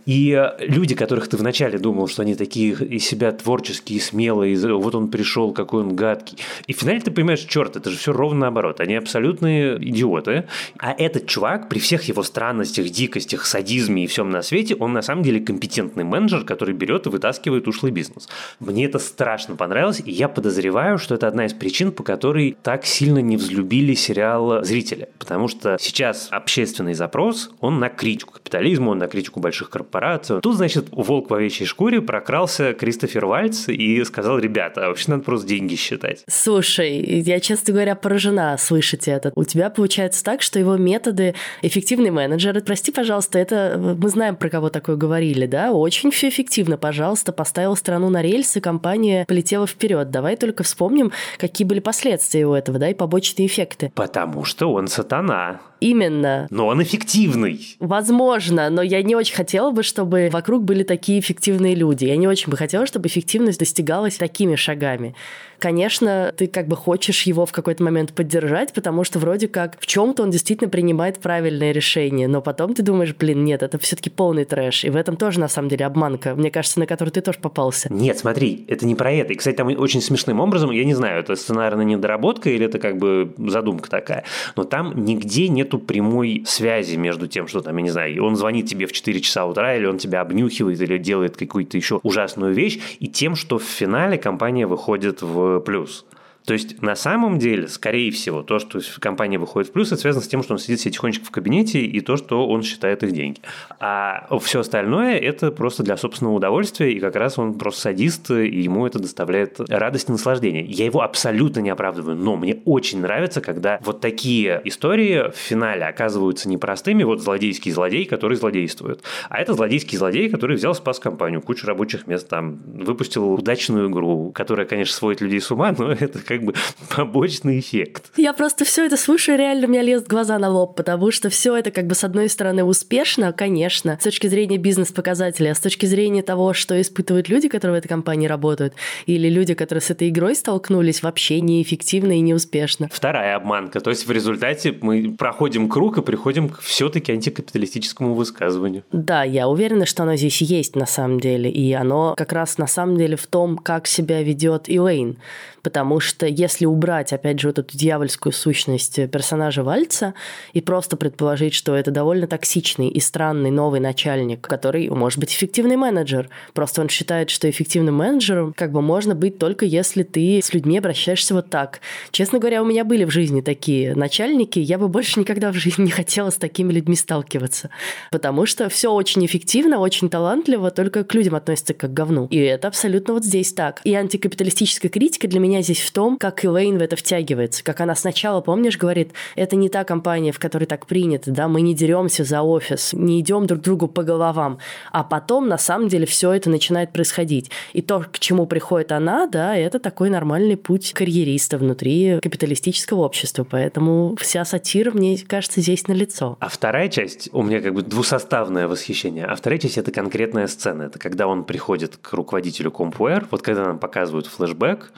И 0.06 0.50
люди, 0.72 0.94
которых 0.94 1.28
ты 1.28 1.36
вначале 1.36 1.78
думал, 1.78 2.08
что 2.08 2.22
они 2.22 2.34
такие 2.34 2.72
из 2.72 3.04
себя 3.04 3.32
творческие, 3.32 4.00
смелые, 4.00 4.56
вот 4.76 4.94
он 4.94 5.08
пришел, 5.08 5.52
какой 5.52 5.82
он 5.82 5.94
гадкий. 5.94 6.38
И 6.66 6.72
в 6.72 6.78
финале 6.78 7.00
ты 7.00 7.10
понимаешь, 7.10 7.40
черт, 7.40 7.76
это 7.76 7.90
же 7.90 7.96
все 7.96 8.12
ровно 8.12 8.40
наоборот. 8.40 8.80
Они 8.80 8.94
абсолютные 8.94 9.76
идиоты. 9.76 10.46
А 10.78 10.92
этот 10.92 11.26
чувак, 11.26 11.68
при 11.68 11.78
всех 11.78 12.04
его 12.04 12.22
странностях, 12.22 12.88
дикостях, 12.88 13.44
садизме 13.44 14.04
и 14.04 14.06
всем 14.06 14.30
на 14.30 14.42
свете, 14.42 14.74
он 14.74 14.92
на 14.92 15.02
самом 15.02 15.22
деле 15.22 15.40
компетентный 15.40 16.04
менеджер, 16.04 16.44
который 16.44 16.74
берет 16.74 17.06
и 17.06 17.10
вытаскивает 17.10 17.68
ушлый 17.68 17.92
бизнес. 17.92 18.28
Мне 18.58 18.86
это 18.86 18.98
страшно 18.98 19.56
понравилось, 19.56 20.02
и 20.04 20.10
я 20.10 20.28
подозреваю, 20.28 20.98
что 20.98 21.14
это 21.14 21.28
одна 21.28 21.46
из 21.46 21.52
причин, 21.52 21.92
по 21.92 22.02
которой 22.02 22.56
так 22.62 22.86
сильно 22.86 23.18
не 23.18 23.36
взлюбили 23.36 23.94
сериал 23.94 24.64
зрители. 24.64 25.08
Потому 25.18 25.48
что 25.48 25.76
сейчас 25.78 26.28
общественный 26.30 26.94
запрос, 26.94 27.50
он 27.60 27.78
на 27.78 27.88
критику 27.88 28.34
капитализма, 28.34 28.90
он 28.90 28.98
на 28.98 29.08
критику 29.08 29.40
больших 29.40 29.70
корпораций. 29.70 30.40
Тут 30.40 30.56
значит, 30.62 30.86
волк 30.92 31.30
в 31.30 31.34
овечьей 31.34 31.66
шкуре 31.66 32.00
прокрался 32.00 32.72
Кристофер 32.72 33.26
Вальц 33.26 33.68
и 33.68 34.04
сказал, 34.04 34.38
ребята, 34.38 34.84
а 34.84 34.88
вообще 34.88 35.10
надо 35.10 35.24
просто 35.24 35.48
деньги 35.48 35.74
считать. 35.74 36.22
Слушай, 36.28 36.98
я, 37.00 37.40
честно 37.40 37.72
говоря, 37.72 37.96
поражена 37.96 38.56
слышать 38.58 39.08
это. 39.08 39.32
У 39.34 39.42
тебя 39.44 39.70
получается 39.70 40.22
так, 40.22 40.40
что 40.40 40.58
его 40.58 40.76
методы 40.76 41.34
эффективный 41.62 42.10
менеджер, 42.10 42.60
прости, 42.62 42.92
пожалуйста, 42.92 43.38
это 43.38 43.96
мы 43.98 44.08
знаем, 44.08 44.36
про 44.36 44.48
кого 44.50 44.68
такое 44.68 44.94
говорили, 44.94 45.46
да, 45.46 45.72
очень 45.72 46.12
все 46.12 46.28
эффективно, 46.28 46.76
пожалуйста, 46.76 47.32
поставил 47.32 47.74
страну 47.74 48.08
на 48.08 48.22
рельсы, 48.22 48.60
компания 48.60 49.24
полетела 49.26 49.66
вперед. 49.66 50.10
Давай 50.10 50.36
только 50.36 50.62
вспомним, 50.62 51.10
какие 51.38 51.66
были 51.66 51.80
последствия 51.80 52.46
у 52.46 52.54
этого, 52.54 52.78
да, 52.78 52.88
и 52.88 52.94
побочные 52.94 53.46
эффекты. 53.46 53.90
Потому 53.94 54.44
что 54.44 54.72
он 54.72 54.86
сатана. 54.86 55.60
Именно. 55.82 56.46
Но 56.50 56.68
он 56.68 56.80
эффективный. 56.80 57.76
Возможно, 57.80 58.70
но 58.70 58.82
я 58.82 59.02
не 59.02 59.16
очень 59.16 59.34
хотела 59.34 59.72
бы, 59.72 59.82
чтобы 59.82 60.28
вокруг 60.32 60.62
были 60.62 60.84
такие 60.84 61.18
эффективные 61.18 61.74
люди. 61.74 62.04
Я 62.04 62.16
не 62.16 62.28
очень 62.28 62.50
бы 62.50 62.56
хотела, 62.56 62.86
чтобы 62.86 63.08
эффективность 63.08 63.58
достигалась 63.58 64.16
такими 64.16 64.54
шагами 64.54 65.16
конечно, 65.62 66.34
ты 66.36 66.48
как 66.48 66.66
бы 66.66 66.74
хочешь 66.74 67.22
его 67.22 67.46
в 67.46 67.52
какой-то 67.52 67.84
момент 67.84 68.12
поддержать, 68.12 68.72
потому 68.72 69.04
что 69.04 69.20
вроде 69.20 69.46
как 69.46 69.78
в 69.78 69.86
чем-то 69.86 70.24
он 70.24 70.30
действительно 70.30 70.68
принимает 70.68 71.20
правильное 71.20 71.70
решение, 71.70 72.26
но 72.26 72.42
потом 72.42 72.74
ты 72.74 72.82
думаешь, 72.82 73.14
блин, 73.14 73.44
нет, 73.44 73.62
это 73.62 73.78
все-таки 73.78 74.10
полный 74.10 74.44
трэш. 74.44 74.84
И 74.84 74.90
в 74.90 74.96
этом 74.96 75.16
тоже 75.16 75.38
на 75.38 75.46
самом 75.46 75.68
деле 75.68 75.86
обманка, 75.86 76.34
мне 76.34 76.50
кажется, 76.50 76.80
на 76.80 76.86
которую 76.86 77.12
ты 77.12 77.20
тоже 77.20 77.38
попался. 77.38 77.92
Нет, 77.92 78.18
смотри, 78.18 78.64
это 78.66 78.84
не 78.84 78.96
про 78.96 79.12
это. 79.12 79.34
И, 79.34 79.36
кстати, 79.36 79.54
там 79.54 79.68
очень 79.68 80.00
смешным 80.00 80.40
образом, 80.40 80.72
я 80.72 80.84
не 80.84 80.94
знаю, 80.94 81.20
это 81.20 81.36
сценарная 81.36 81.84
недоработка 81.84 82.50
или 82.50 82.66
это 82.66 82.80
как 82.80 82.98
бы 82.98 83.32
задумка 83.38 83.88
такая, 83.88 84.24
но 84.56 84.64
там 84.64 85.04
нигде 85.04 85.46
нету 85.46 85.78
прямой 85.78 86.42
связи 86.44 86.96
между 86.96 87.28
тем, 87.28 87.46
что 87.46 87.60
там, 87.60 87.76
я 87.76 87.82
не 87.84 87.90
знаю, 87.90 88.24
он 88.24 88.34
звонит 88.34 88.66
тебе 88.66 88.86
в 88.86 88.92
4 88.92 89.20
часа 89.20 89.46
утра, 89.46 89.76
или 89.76 89.86
он 89.86 89.98
тебя 89.98 90.22
обнюхивает, 90.22 90.80
или 90.80 90.98
делает 90.98 91.36
какую-то 91.36 91.76
еще 91.76 92.00
ужасную 92.02 92.52
вещь, 92.52 92.80
и 92.98 93.06
тем, 93.06 93.36
что 93.36 93.60
в 93.60 93.64
финале 93.64 94.18
компания 94.18 94.66
выходит 94.66 95.22
в 95.22 95.51
плюс. 95.60 96.04
То 96.44 96.54
есть, 96.54 96.82
на 96.82 96.96
самом 96.96 97.38
деле, 97.38 97.68
скорее 97.68 98.10
всего, 98.10 98.42
то, 98.42 98.58
что 98.58 98.80
компания 99.00 99.38
выходит 99.38 99.70
в 99.70 99.72
плюс, 99.72 99.92
это 99.92 100.00
связано 100.00 100.24
с 100.24 100.28
тем, 100.28 100.42
что 100.42 100.54
он 100.54 100.58
сидит 100.58 100.80
себе 100.80 100.92
тихонечко 100.92 101.24
в 101.24 101.30
кабинете 101.30 101.80
и 101.80 102.00
то, 102.00 102.16
что 102.16 102.46
он 102.48 102.62
считает 102.62 103.02
их 103.02 103.12
деньги. 103.12 103.40
А 103.78 104.26
все 104.38 104.60
остальное– 104.60 105.16
это 105.18 105.50
просто 105.52 105.82
для 105.82 105.96
собственного 105.96 106.34
удовольствия, 106.34 106.92
и 106.92 107.00
как 107.00 107.16
раз 107.16 107.38
он 107.38 107.54
просто 107.54 107.82
садист, 107.82 108.30
и 108.30 108.62
ему 108.62 108.86
это 108.86 108.98
доставляет 108.98 109.60
радость 109.68 110.08
и 110.08 110.12
наслаждение. 110.12 110.64
Я 110.64 110.84
его 110.84 111.02
абсолютно 111.02 111.60
не 111.60 111.70
оправдываю, 111.70 112.16
но 112.16 112.36
мне 112.36 112.58
очень 112.64 113.00
нравится, 113.00 113.40
когда 113.40 113.78
вот 113.82 114.00
такие 114.00 114.60
истории 114.64 115.30
в 115.30 115.36
финале 115.36 115.84
оказываются 115.84 116.48
непростыми, 116.48 117.04
вот 117.04 117.20
злодейский 117.20 117.70
злодей, 117.70 118.04
который 118.04 118.36
злодействует, 118.36 119.02
а 119.28 119.40
это 119.40 119.54
злодейский 119.54 119.98
злодей, 119.98 120.28
который 120.28 120.56
взял, 120.56 120.74
спас 120.74 120.98
компанию, 120.98 121.40
кучу 121.40 121.66
рабочих 121.66 122.06
мест 122.06 122.28
там, 122.28 122.60
выпустил 122.64 123.32
удачную 123.32 123.88
игру, 123.90 124.32
которая, 124.32 124.66
конечно, 124.66 124.94
сводит 124.94 125.20
людей 125.20 125.40
с 125.40 125.50
ума, 125.50 125.74
но 125.76 125.92
это 126.00 126.18
как 126.38 126.44
бы 126.44 126.54
побочный 126.94 127.60
эффект. 127.60 128.10
Я 128.16 128.32
просто 128.32 128.64
все 128.64 128.86
это 128.86 128.96
слушаю, 128.96 129.38
реально 129.38 129.66
у 129.66 129.70
меня 129.70 129.82
лезут 129.82 130.08
глаза 130.08 130.38
на 130.38 130.48
лоб, 130.48 130.76
потому 130.76 131.10
что 131.10 131.30
все 131.30 131.56
это 131.56 131.70
как 131.70 131.86
бы 131.86 131.94
с 131.94 132.04
одной 132.04 132.28
стороны 132.28 132.64
успешно, 132.64 133.32
конечно, 133.32 133.98
с 134.00 134.04
точки 134.04 134.26
зрения 134.26 134.58
бизнес-показателей, 134.58 135.50
а 135.50 135.54
с 135.54 135.60
точки 135.60 135.86
зрения 135.86 136.22
того, 136.22 136.52
что 136.52 136.80
испытывают 136.80 137.28
люди, 137.28 137.48
которые 137.48 137.76
в 137.76 137.78
этой 137.78 137.88
компании 137.88 138.26
работают, 138.26 138.74
или 139.06 139.28
люди, 139.28 139.54
которые 139.54 139.82
с 139.82 139.90
этой 139.90 140.08
игрой 140.08 140.34
столкнулись, 140.34 141.02
вообще 141.02 141.40
неэффективно 141.40 142.12
и 142.12 142.20
неуспешно. 142.20 142.88
Вторая 142.92 143.36
обманка. 143.36 143.80
То 143.80 143.90
есть 143.90 144.06
в 144.06 144.10
результате 144.10 144.76
мы 144.80 145.14
проходим 145.16 145.68
круг 145.68 145.98
и 145.98 146.02
приходим 146.02 146.48
к 146.48 146.60
все-таки 146.60 147.12
антикапиталистическому 147.12 148.14
высказыванию. 148.14 148.84
Да, 148.92 149.24
я 149.24 149.48
уверена, 149.48 149.86
что 149.86 150.02
оно 150.02 150.16
здесь 150.16 150.42
есть 150.42 150.76
на 150.76 150.86
самом 150.86 151.20
деле, 151.20 151.50
и 151.50 151.72
оно 151.72 152.14
как 152.16 152.32
раз 152.32 152.58
на 152.58 152.66
самом 152.66 152.96
деле 152.96 153.16
в 153.16 153.26
том, 153.26 153.58
как 153.58 153.86
себя 153.86 154.22
ведет 154.22 154.68
Илэйн. 154.68 155.18
Потому 155.62 156.00
что 156.00 156.26
если 156.26 156.66
убрать, 156.66 157.12
опять 157.12 157.40
же, 157.40 157.48
вот 157.48 157.58
эту 157.58 157.76
дьявольскую 157.76 158.32
сущность 158.32 158.96
персонажа 159.10 159.62
Вальца 159.62 160.14
и 160.52 160.60
просто 160.60 160.96
предположить, 160.96 161.54
что 161.54 161.74
это 161.74 161.90
довольно 161.90 162.26
токсичный 162.26 162.88
и 162.88 163.00
странный 163.00 163.50
новый 163.50 163.80
начальник, 163.80 164.40
который 164.40 164.88
может 164.90 165.18
быть 165.18 165.32
эффективный 165.32 165.76
менеджер. 165.76 166.28
Просто 166.52 166.80
он 166.80 166.88
считает, 166.88 167.30
что 167.30 167.48
эффективным 167.48 167.96
менеджером 167.96 168.52
как 168.56 168.72
бы 168.72 168.82
можно 168.82 169.14
быть 169.14 169.38
только 169.38 169.64
если 169.64 170.02
ты 170.02 170.40
с 170.42 170.52
людьми 170.52 170.78
обращаешься 170.78 171.34
вот 171.34 171.50
так. 171.50 171.80
Честно 172.10 172.38
говоря, 172.38 172.62
у 172.62 172.66
меня 172.66 172.84
были 172.84 173.04
в 173.04 173.10
жизни 173.10 173.40
такие 173.40 173.94
начальники, 173.94 174.58
я 174.58 174.78
бы 174.78 174.88
больше 174.88 175.20
никогда 175.20 175.52
в 175.52 175.54
жизни 175.54 175.82
не 175.84 175.90
хотела 175.90 176.30
с 176.30 176.36
такими 176.36 176.72
людьми 176.72 176.96
сталкиваться. 176.96 177.70
Потому 178.10 178.46
что 178.46 178.68
все 178.68 178.92
очень 178.92 179.24
эффективно, 179.24 179.78
очень 179.78 180.08
талантливо, 180.08 180.70
только 180.70 181.04
к 181.04 181.14
людям 181.14 181.34
относятся 181.34 181.74
как 181.74 181.90
к 181.90 181.94
говну. 181.94 182.26
И 182.30 182.38
это 182.38 182.68
абсолютно 182.68 183.14
вот 183.14 183.24
здесь 183.24 183.52
так. 183.52 183.80
И 183.84 183.94
антикапиталистическая 183.94 184.88
критика 184.88 185.28
для 185.28 185.40
меня 185.40 185.51
здесь 185.60 185.80
в 185.80 185.92
том, 185.92 186.16
как 186.16 186.44
Элейн 186.44 186.78
в 186.78 186.82
это 186.82 186.96
втягивается. 186.96 187.62
Как 187.62 187.80
она 187.80 187.94
сначала, 187.94 188.40
помнишь, 188.40 188.78
говорит, 188.78 189.12
это 189.36 189.56
не 189.56 189.68
та 189.68 189.84
компания, 189.84 190.32
в 190.32 190.38
которой 190.38 190.64
так 190.64 190.86
принято, 190.86 191.30
да, 191.30 191.48
мы 191.48 191.60
не 191.60 191.74
деремся 191.74 192.24
за 192.24 192.40
офис, 192.42 192.92
не 192.94 193.20
идем 193.20 193.46
друг 193.46 193.60
другу 193.60 193.88
по 193.88 194.02
головам. 194.02 194.58
А 194.90 195.04
потом, 195.04 195.48
на 195.48 195.58
самом 195.58 195.88
деле, 195.88 196.06
все 196.06 196.32
это 196.32 196.48
начинает 196.48 196.92
происходить. 196.92 197.50
И 197.72 197.82
то, 197.82 198.06
к 198.10 198.18
чему 198.18 198.46
приходит 198.46 198.92
она, 198.92 199.26
да, 199.26 199.56
это 199.56 199.78
такой 199.78 200.08
нормальный 200.08 200.56
путь 200.56 200.92
карьериста 200.92 201.58
внутри 201.58 202.18
капиталистического 202.20 203.00
общества. 203.00 203.46
Поэтому 203.48 204.16
вся 204.20 204.44
сатира, 204.44 204.92
мне 204.92 205.18
кажется, 205.18 205.60
здесь 205.60 205.88
на 205.88 205.92
лицо. 205.92 206.36
А 206.40 206.48
вторая 206.48 206.88
часть, 206.88 207.28
у 207.32 207.42
меня 207.42 207.60
как 207.60 207.74
бы 207.74 207.82
двусоставное 207.82 208.68
восхищение, 208.68 209.24
а 209.24 209.34
вторая 209.34 209.58
часть– 209.58 209.78
это 209.78 209.90
конкретная 209.90 210.46
сцена. 210.46 210.84
Это 210.84 210.98
когда 210.98 211.26
он 211.26 211.44
приходит 211.44 211.96
к 211.96 212.12
руководителю 212.12 212.70
Compware, 212.70 213.26
вот 213.30 213.42
когда 213.42 213.64
нам 213.64 213.78
показывают 213.78 214.26
флешбэк, 214.26 214.92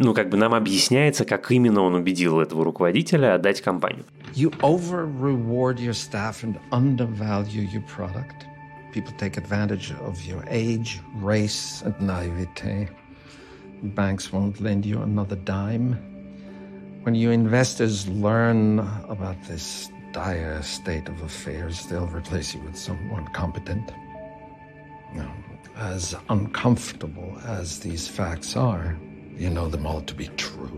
ну, 0.00 0.14
как 0.14 0.30
бы 0.30 0.38
нам 0.38 0.54
объясняется, 0.54 1.26
как 1.26 1.52
именно 1.52 1.82
он 1.82 1.94
убедил 1.94 2.40
этого 2.40 2.64
руководителя 2.64 3.34
отдать 3.34 3.60
компанию. 3.60 4.06
You 4.34 4.50
over 4.62 5.04
reward 5.04 5.78
your 5.78 5.92
staff 5.92 6.42
and 6.42 6.58
undervalue 6.72 7.68
your 7.70 7.82
product. 7.82 8.46
People 8.94 9.12
take 9.18 9.36
advantage 9.36 9.92
of 10.00 10.18
your 10.24 10.42
age, 10.48 11.00
race 11.16 11.82
and 11.84 11.94
naivete. 12.00 12.88
Banks 13.82 14.32
won't 14.32 14.58
lend 14.58 14.86
you 14.86 15.02
another 15.02 15.36
dime. 15.36 15.98
When 17.02 17.14
your 17.14 17.32
investors 17.32 18.08
learn 18.08 18.78
about 19.06 19.36
this 19.48 19.90
dire 20.12 20.62
state 20.62 21.08
of 21.08 21.20
affairs, 21.20 21.86
they'll 21.88 22.06
replace 22.06 22.54
you 22.54 22.62
with 22.62 22.76
someone 22.76 23.26
competent. 23.34 23.92
Now, 25.14 25.30
as 25.76 26.16
uncomfortable 26.30 27.36
as 27.44 27.80
these 27.80 28.08
facts 28.08 28.56
are, 28.56 28.96
you 29.40 29.50
know 29.50 29.68
them 29.68 29.86
all 29.86 30.04
to 30.04 30.14
be 30.16 30.28
true. 30.36 30.70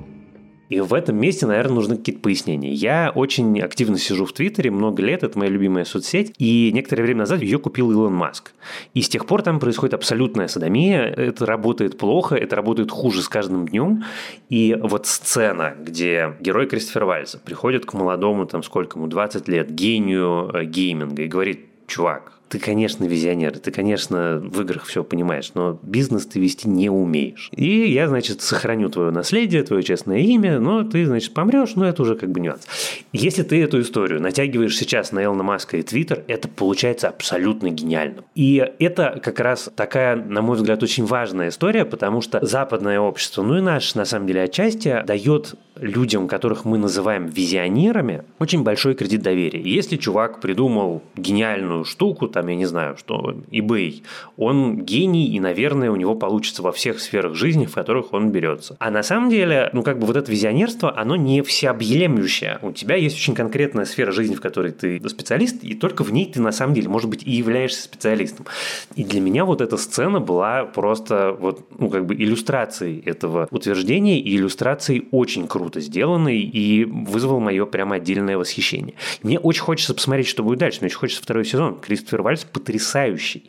И 0.72 0.80
в 0.80 0.94
этом 0.94 1.16
месте, 1.16 1.46
наверное, 1.46 1.74
нужны 1.74 1.98
какие-то 1.98 2.22
пояснения. 2.22 2.72
Я 2.72 3.12
очень 3.14 3.60
активно 3.60 3.98
сижу 3.98 4.24
в 4.24 4.32
Твиттере 4.32 4.70
много 4.70 5.02
лет, 5.02 5.22
это 5.22 5.38
моя 5.38 5.50
любимая 5.50 5.84
соцсеть, 5.84 6.32
и 6.38 6.70
некоторое 6.72 7.02
время 7.02 7.18
назад 7.20 7.42
ее 7.42 7.58
купил 7.58 7.90
Илон 7.90 8.14
Маск. 8.14 8.54
И 8.94 9.02
с 9.02 9.08
тех 9.10 9.26
пор 9.26 9.42
там 9.42 9.60
происходит 9.60 9.92
абсолютная 9.92 10.48
садомия, 10.48 11.02
это 11.02 11.44
работает 11.44 11.98
плохо, 11.98 12.36
это 12.36 12.56
работает 12.56 12.90
хуже 12.90 13.20
с 13.20 13.28
каждым 13.28 13.68
днем. 13.68 14.04
И 14.48 14.74
вот 14.80 15.06
сцена, 15.06 15.74
где 15.78 16.36
герой 16.40 16.66
Кристофера 16.66 17.04
Вальса 17.04 17.38
приходит 17.38 17.84
к 17.84 17.92
молодому, 17.92 18.46
там 18.46 18.62
сколько 18.62 18.98
ему, 18.98 19.08
20 19.08 19.48
лет, 19.48 19.70
гению 19.70 20.50
э, 20.54 20.64
гейминга 20.64 21.24
и 21.24 21.28
говорит, 21.28 21.66
чувак, 21.86 22.32
ты, 22.52 22.58
конечно, 22.58 23.06
визионер, 23.06 23.58
ты, 23.58 23.70
конечно, 23.70 24.38
в 24.44 24.60
играх 24.60 24.84
все 24.84 25.02
понимаешь, 25.02 25.52
но 25.54 25.80
бизнес 25.82 26.26
ты 26.26 26.38
вести 26.38 26.68
не 26.68 26.90
умеешь. 26.90 27.48
И 27.56 27.90
я, 27.90 28.08
значит, 28.08 28.42
сохраню 28.42 28.90
твое 28.90 29.10
наследие, 29.10 29.62
твое 29.62 29.82
честное 29.82 30.18
имя, 30.18 30.60
но 30.60 30.84
ты, 30.84 31.06
значит, 31.06 31.32
помрешь, 31.32 31.76
но 31.76 31.88
это 31.88 32.02
уже 32.02 32.14
как 32.14 32.30
бы 32.30 32.40
нюанс. 32.40 32.68
Если 33.14 33.42
ты 33.42 33.62
эту 33.62 33.80
историю 33.80 34.20
натягиваешь 34.20 34.76
сейчас 34.76 35.12
на 35.12 35.20
Элна 35.20 35.42
Маска 35.42 35.78
и 35.78 35.82
Твиттер, 35.82 36.24
это 36.28 36.46
получается 36.46 37.08
абсолютно 37.08 37.70
гениально. 37.70 38.22
И 38.34 38.62
это 38.78 39.18
как 39.24 39.40
раз 39.40 39.70
такая, 39.74 40.16
на 40.16 40.42
мой 40.42 40.56
взгляд, 40.56 40.82
очень 40.82 41.06
важная 41.06 41.48
история, 41.48 41.86
потому 41.86 42.20
что 42.20 42.44
западное 42.44 43.00
общество, 43.00 43.42
ну 43.42 43.56
и 43.56 43.62
наш, 43.62 43.94
на 43.94 44.04
самом 44.04 44.26
деле, 44.26 44.42
отчасти 44.42 45.02
дает 45.06 45.54
людям, 45.82 46.28
которых 46.28 46.64
мы 46.64 46.78
называем 46.78 47.26
визионерами, 47.26 48.22
очень 48.38 48.62
большой 48.62 48.94
кредит 48.94 49.22
доверия. 49.22 49.60
Если 49.60 49.96
чувак 49.96 50.40
придумал 50.40 51.02
гениальную 51.16 51.84
штуку, 51.84 52.28
там, 52.28 52.46
я 52.46 52.54
не 52.54 52.66
знаю, 52.66 52.96
что 52.96 53.34
eBay, 53.50 54.02
он 54.36 54.78
гений, 54.78 55.26
и, 55.26 55.40
наверное, 55.40 55.90
у 55.90 55.96
него 55.96 56.14
получится 56.14 56.62
во 56.62 56.72
всех 56.72 57.00
сферах 57.00 57.34
жизни, 57.34 57.66
в 57.66 57.74
которых 57.74 58.12
он 58.12 58.30
берется. 58.30 58.76
А 58.78 58.90
на 58.90 59.02
самом 59.02 59.28
деле, 59.28 59.70
ну, 59.72 59.82
как 59.82 59.98
бы 59.98 60.06
вот 60.06 60.16
это 60.16 60.30
визионерство, 60.30 60.96
оно 60.96 61.16
не 61.16 61.42
всеобъемлющее. 61.42 62.58
У 62.62 62.70
тебя 62.72 62.94
есть 62.96 63.16
очень 63.16 63.34
конкретная 63.34 63.84
сфера 63.84 64.12
жизни, 64.12 64.36
в 64.36 64.40
которой 64.40 64.72
ты 64.72 65.00
специалист, 65.08 65.62
и 65.64 65.74
только 65.74 66.04
в 66.04 66.12
ней 66.12 66.30
ты, 66.32 66.40
на 66.40 66.52
самом 66.52 66.74
деле, 66.74 66.88
может 66.88 67.10
быть, 67.10 67.24
и 67.26 67.32
являешься 67.32 67.82
специалистом. 67.82 68.46
И 68.94 69.02
для 69.04 69.20
меня 69.20 69.44
вот 69.44 69.60
эта 69.60 69.76
сцена 69.76 70.20
была 70.20 70.64
просто 70.64 71.36
вот, 71.38 71.66
ну, 71.78 71.90
как 71.90 72.06
бы 72.06 72.14
иллюстрацией 72.14 73.00
этого 73.00 73.48
утверждения 73.50 74.20
и 74.20 74.36
иллюстрацией 74.36 75.08
очень 75.10 75.48
круто 75.48 75.71
сделанной, 75.80 76.40
и 76.40 76.84
вызвал 76.84 77.40
мое 77.40 77.66
прямо 77.66 77.96
отдельное 77.96 78.38
восхищение. 78.38 78.94
Мне 79.22 79.38
очень 79.38 79.62
хочется 79.62 79.94
посмотреть, 79.94 80.28
что 80.28 80.42
будет 80.42 80.58
дальше. 80.58 80.78
Мне 80.80 80.88
очень 80.88 80.98
хочется 80.98 81.22
второй 81.22 81.44
сезон. 81.44 81.80
Кристофер 81.80 82.22
Вальс 82.22 82.44
потрясающий 82.44 83.44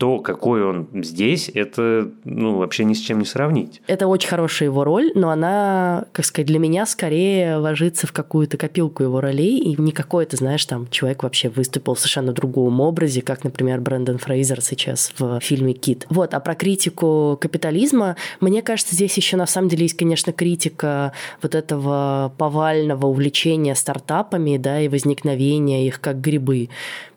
то, 0.00 0.18
какой 0.20 0.64
он 0.64 0.88
здесь, 0.94 1.50
это 1.52 2.10
ну, 2.24 2.56
вообще 2.56 2.84
ни 2.84 2.94
с 2.94 3.00
чем 3.00 3.18
не 3.18 3.26
сравнить. 3.26 3.82
Это 3.86 4.06
очень 4.06 4.30
хорошая 4.30 4.70
его 4.70 4.82
роль, 4.82 5.12
но 5.14 5.28
она, 5.28 6.06
как 6.12 6.24
сказать, 6.24 6.46
для 6.46 6.58
меня 6.58 6.86
скорее 6.86 7.56
ложится 7.56 8.06
в 8.06 8.12
какую-то 8.12 8.56
копилку 8.56 9.02
его 9.02 9.20
ролей, 9.20 9.58
и 9.58 9.78
не 9.78 9.92
какой-то, 9.92 10.38
знаешь, 10.38 10.64
там 10.64 10.88
человек 10.88 11.22
вообще 11.22 11.50
выступил 11.50 11.92
в 11.92 11.98
совершенно 11.98 12.32
другом 12.32 12.80
образе, 12.80 13.20
как, 13.20 13.44
например, 13.44 13.82
Брэндон 13.82 14.16
Фрейзер 14.16 14.62
сейчас 14.62 15.12
в 15.18 15.38
фильме 15.40 15.74
«Кит». 15.74 16.06
Вот, 16.08 16.32
а 16.32 16.40
про 16.40 16.54
критику 16.54 17.36
капитализма, 17.38 18.16
мне 18.40 18.62
кажется, 18.62 18.94
здесь 18.94 19.14
еще 19.18 19.36
на 19.36 19.46
самом 19.46 19.68
деле 19.68 19.82
есть, 19.82 19.98
конечно, 19.98 20.32
критика 20.32 21.12
вот 21.42 21.54
этого 21.54 22.32
повального 22.38 23.06
увлечения 23.06 23.74
стартапами, 23.74 24.56
да, 24.56 24.80
и 24.80 24.88
возникновения 24.88 25.86
их 25.86 26.00
как 26.00 26.22
грибы 26.22 26.70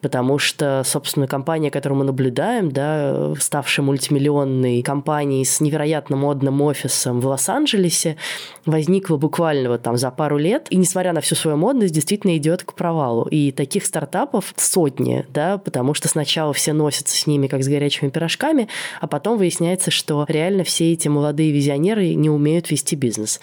потому 0.04 0.38
что, 0.38 0.84
собственно, 0.86 1.28
компания, 1.28 1.72
которую 1.72 2.00
мы 2.00 2.04
наблюдаем, 2.04 2.73
да, 2.74 3.34
ставшая 3.40 3.86
мультимиллионной 3.86 4.82
компанией 4.82 5.46
с 5.46 5.62
невероятно 5.62 6.18
модным 6.18 6.62
офисом 6.62 7.22
в 7.22 7.28
Лос-Анджелесе, 7.28 8.18
возникла 8.66 9.18
буквально 9.18 9.70
вот 9.70 9.84
там 9.84 9.98
за 9.98 10.12
пару 10.12 10.38
лет, 10.38 10.68
и 10.70 10.76
несмотря 10.76 11.14
на 11.14 11.22
всю 11.22 11.36
свою 11.36 11.58
модность, 11.58 11.94
действительно 11.94 12.36
идет 12.38 12.64
к 12.64 12.74
провалу. 12.74 13.26
И 13.30 13.52
таких 13.52 13.86
стартапов 13.86 14.54
сотни, 14.58 15.26
да, 15.30 15.58
потому 15.58 15.94
что 15.94 16.08
сначала 16.08 16.54
все 16.54 16.74
носятся 16.74 17.16
с 17.16 17.28
ними 17.28 17.48
как 17.48 17.64
с 17.64 17.68
горячими 17.68 18.10
пирожками, 18.10 18.68
а 19.00 19.08
потом 19.08 19.38
выясняется, 19.38 19.92
что 19.92 20.26
реально 20.28 20.64
все 20.64 20.92
эти 20.92 21.08
молодые 21.08 21.52
визионеры 21.52 22.14
не 22.14 22.30
умеют 22.30 22.72
вести 22.72 22.96
бизнес. 22.96 23.40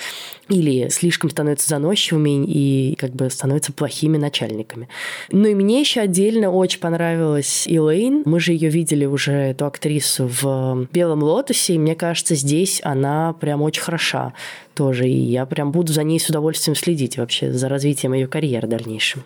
Или 0.51 0.89
слишком 0.89 1.31
становятся 1.31 1.69
заносчивыми 1.69 2.45
и 2.45 2.97
как 2.97 3.13
бы 3.13 3.31
становятся 3.31 3.73
плохими 3.73 4.19
начальниками. 4.19 4.89
Ну 5.31 5.47
и 5.47 5.55
мне 5.55 5.81
еще 5.81 6.01
отдельно 6.01 6.51
очень 6.51 6.81
понравилась 6.81 7.67
Элейн. 7.69 8.23
Мы 8.27 8.41
же 8.41 8.53
ее 8.53 8.69
видели 8.69 9.05
уже, 9.05 9.33
эту 9.33 9.67
актрису, 9.67 10.29
в 10.29 10.89
«Белом 10.93 11.23
лотосе», 11.23 11.75
и 11.75 11.79
мне 11.79 11.95
кажется, 11.95 12.35
здесь 12.35 12.81
она 12.85 13.33
прям 13.35 13.63
очень 13.63 13.83
хороша 13.83 14.35
тоже. 14.75 15.09
И 15.09 15.17
я 15.17 15.47
прям 15.47 15.71
буду 15.71 15.93
за 15.93 16.03
ней 16.03 16.19
с 16.19 16.29
удовольствием 16.29 16.75
следить 16.75 17.17
вообще 17.17 17.53
за 17.53 17.69
развитием 17.69 18.13
ее 18.13 18.27
карьеры 18.27 18.67
дальнейшем. 18.67 19.23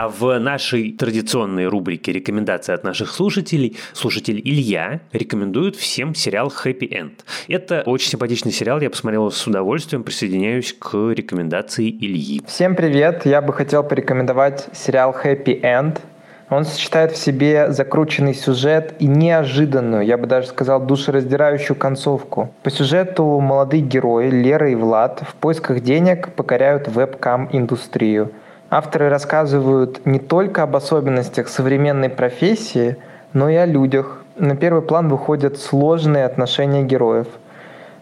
А 0.00 0.06
в 0.06 0.38
нашей 0.38 0.92
традиционной 0.92 1.66
рубрике 1.66 2.12
рекомендации 2.12 2.72
от 2.72 2.84
наших 2.84 3.10
слушателей 3.10 3.76
слушатель 3.94 4.40
Илья 4.44 5.00
рекомендует 5.12 5.74
всем 5.74 6.14
сериал 6.14 6.52
Happy 6.64 6.88
End. 6.88 7.14
Это 7.48 7.82
очень 7.84 8.10
симпатичный 8.10 8.52
сериал, 8.52 8.80
я 8.80 8.90
посмотрел 8.90 9.28
с 9.28 9.44
удовольствием, 9.44 10.04
присоединяюсь 10.04 10.72
к 10.72 10.94
рекомендации 10.94 11.90
Ильи. 11.90 12.40
Всем 12.46 12.76
привет, 12.76 13.26
я 13.26 13.42
бы 13.42 13.52
хотел 13.52 13.82
порекомендовать 13.82 14.68
сериал 14.72 15.16
Happy 15.20 15.60
End. 15.62 15.98
Он 16.48 16.64
сочетает 16.64 17.10
в 17.10 17.16
себе 17.16 17.72
закрученный 17.72 18.34
сюжет 18.34 18.94
и 19.00 19.08
неожиданную, 19.08 20.06
я 20.06 20.16
бы 20.16 20.28
даже 20.28 20.46
сказал, 20.46 20.80
душераздирающую 20.80 21.76
концовку. 21.76 22.54
По 22.62 22.70
сюжету 22.70 23.24
молодые 23.40 23.82
герои 23.82 24.30
Лера 24.30 24.70
и 24.70 24.76
Влад 24.76 25.24
в 25.28 25.34
поисках 25.34 25.80
денег 25.80 26.28
покоряют 26.36 26.86
вебкам-индустрию– 26.86 28.30
Авторы 28.70 29.08
рассказывают 29.08 30.04
не 30.04 30.18
только 30.18 30.62
об 30.62 30.76
особенностях 30.76 31.48
современной 31.48 32.10
профессии, 32.10 32.98
но 33.32 33.48
и 33.48 33.54
о 33.54 33.64
людях. 33.64 34.22
На 34.36 34.56
первый 34.56 34.82
план 34.82 35.08
выходят 35.08 35.56
сложные 35.56 36.26
отношения 36.26 36.82
героев. 36.82 37.28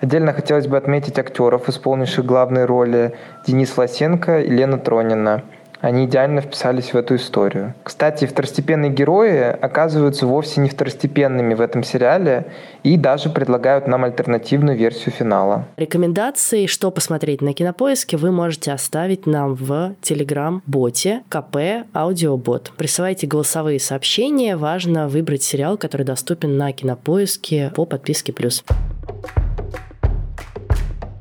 Отдельно 0.01 0.33
хотелось 0.33 0.67
бы 0.67 0.77
отметить 0.77 1.21
актеров, 1.21 1.69
исполнивших 1.69 2.27
главные 2.27 2.65
роли 2.65 3.15
Денис 3.47 3.79
Лосенко 3.79 4.41
и 4.41 4.51
Лена 4.51 4.79
Тронина. 4.79 5.43
Они 5.81 6.07
идеально 6.07 6.41
вписались 6.41 6.93
в 6.93 6.97
эту 6.97 7.17
историю. 7.17 7.75
Кстати, 7.83 8.25
второстепенные 8.25 8.91
герои 8.91 9.41
оказываются 9.41 10.27
вовсе 10.27 10.61
не 10.61 10.69
второстепенными 10.69 11.55
в 11.55 11.61
этом 11.61 11.83
сериале 11.83 12.47
и 12.83 12.97
даже 12.97 13.31
предлагают 13.31 13.87
нам 13.87 14.05
альтернативную 14.05 14.77
версию 14.77 15.13
финала. 15.13 15.67
Рекомендации, 15.77 16.67
что 16.67 16.91
посмотреть 16.91 17.43
на 17.43 17.53
Кинопоиске, 17.53 18.17
вы 18.17 18.31
можете 18.31 18.73
оставить 18.73 19.27
нам 19.27 19.55
в 19.55 19.95
Телеграм-боте 20.01 21.23
КП 21.29 21.87
Аудиобот. 21.95 22.73
Присылайте 22.77 23.27
голосовые 23.27 23.81
сообщения. 23.81 24.57
Важно 24.57 25.09
выбрать 25.09 25.43
сериал, 25.43 25.77
который 25.77 26.05
доступен 26.05 26.57
на 26.57 26.73
Кинопоиске 26.73 27.73
по 27.75 27.85
подписке 27.85 28.33
«Плюс». 28.33 28.65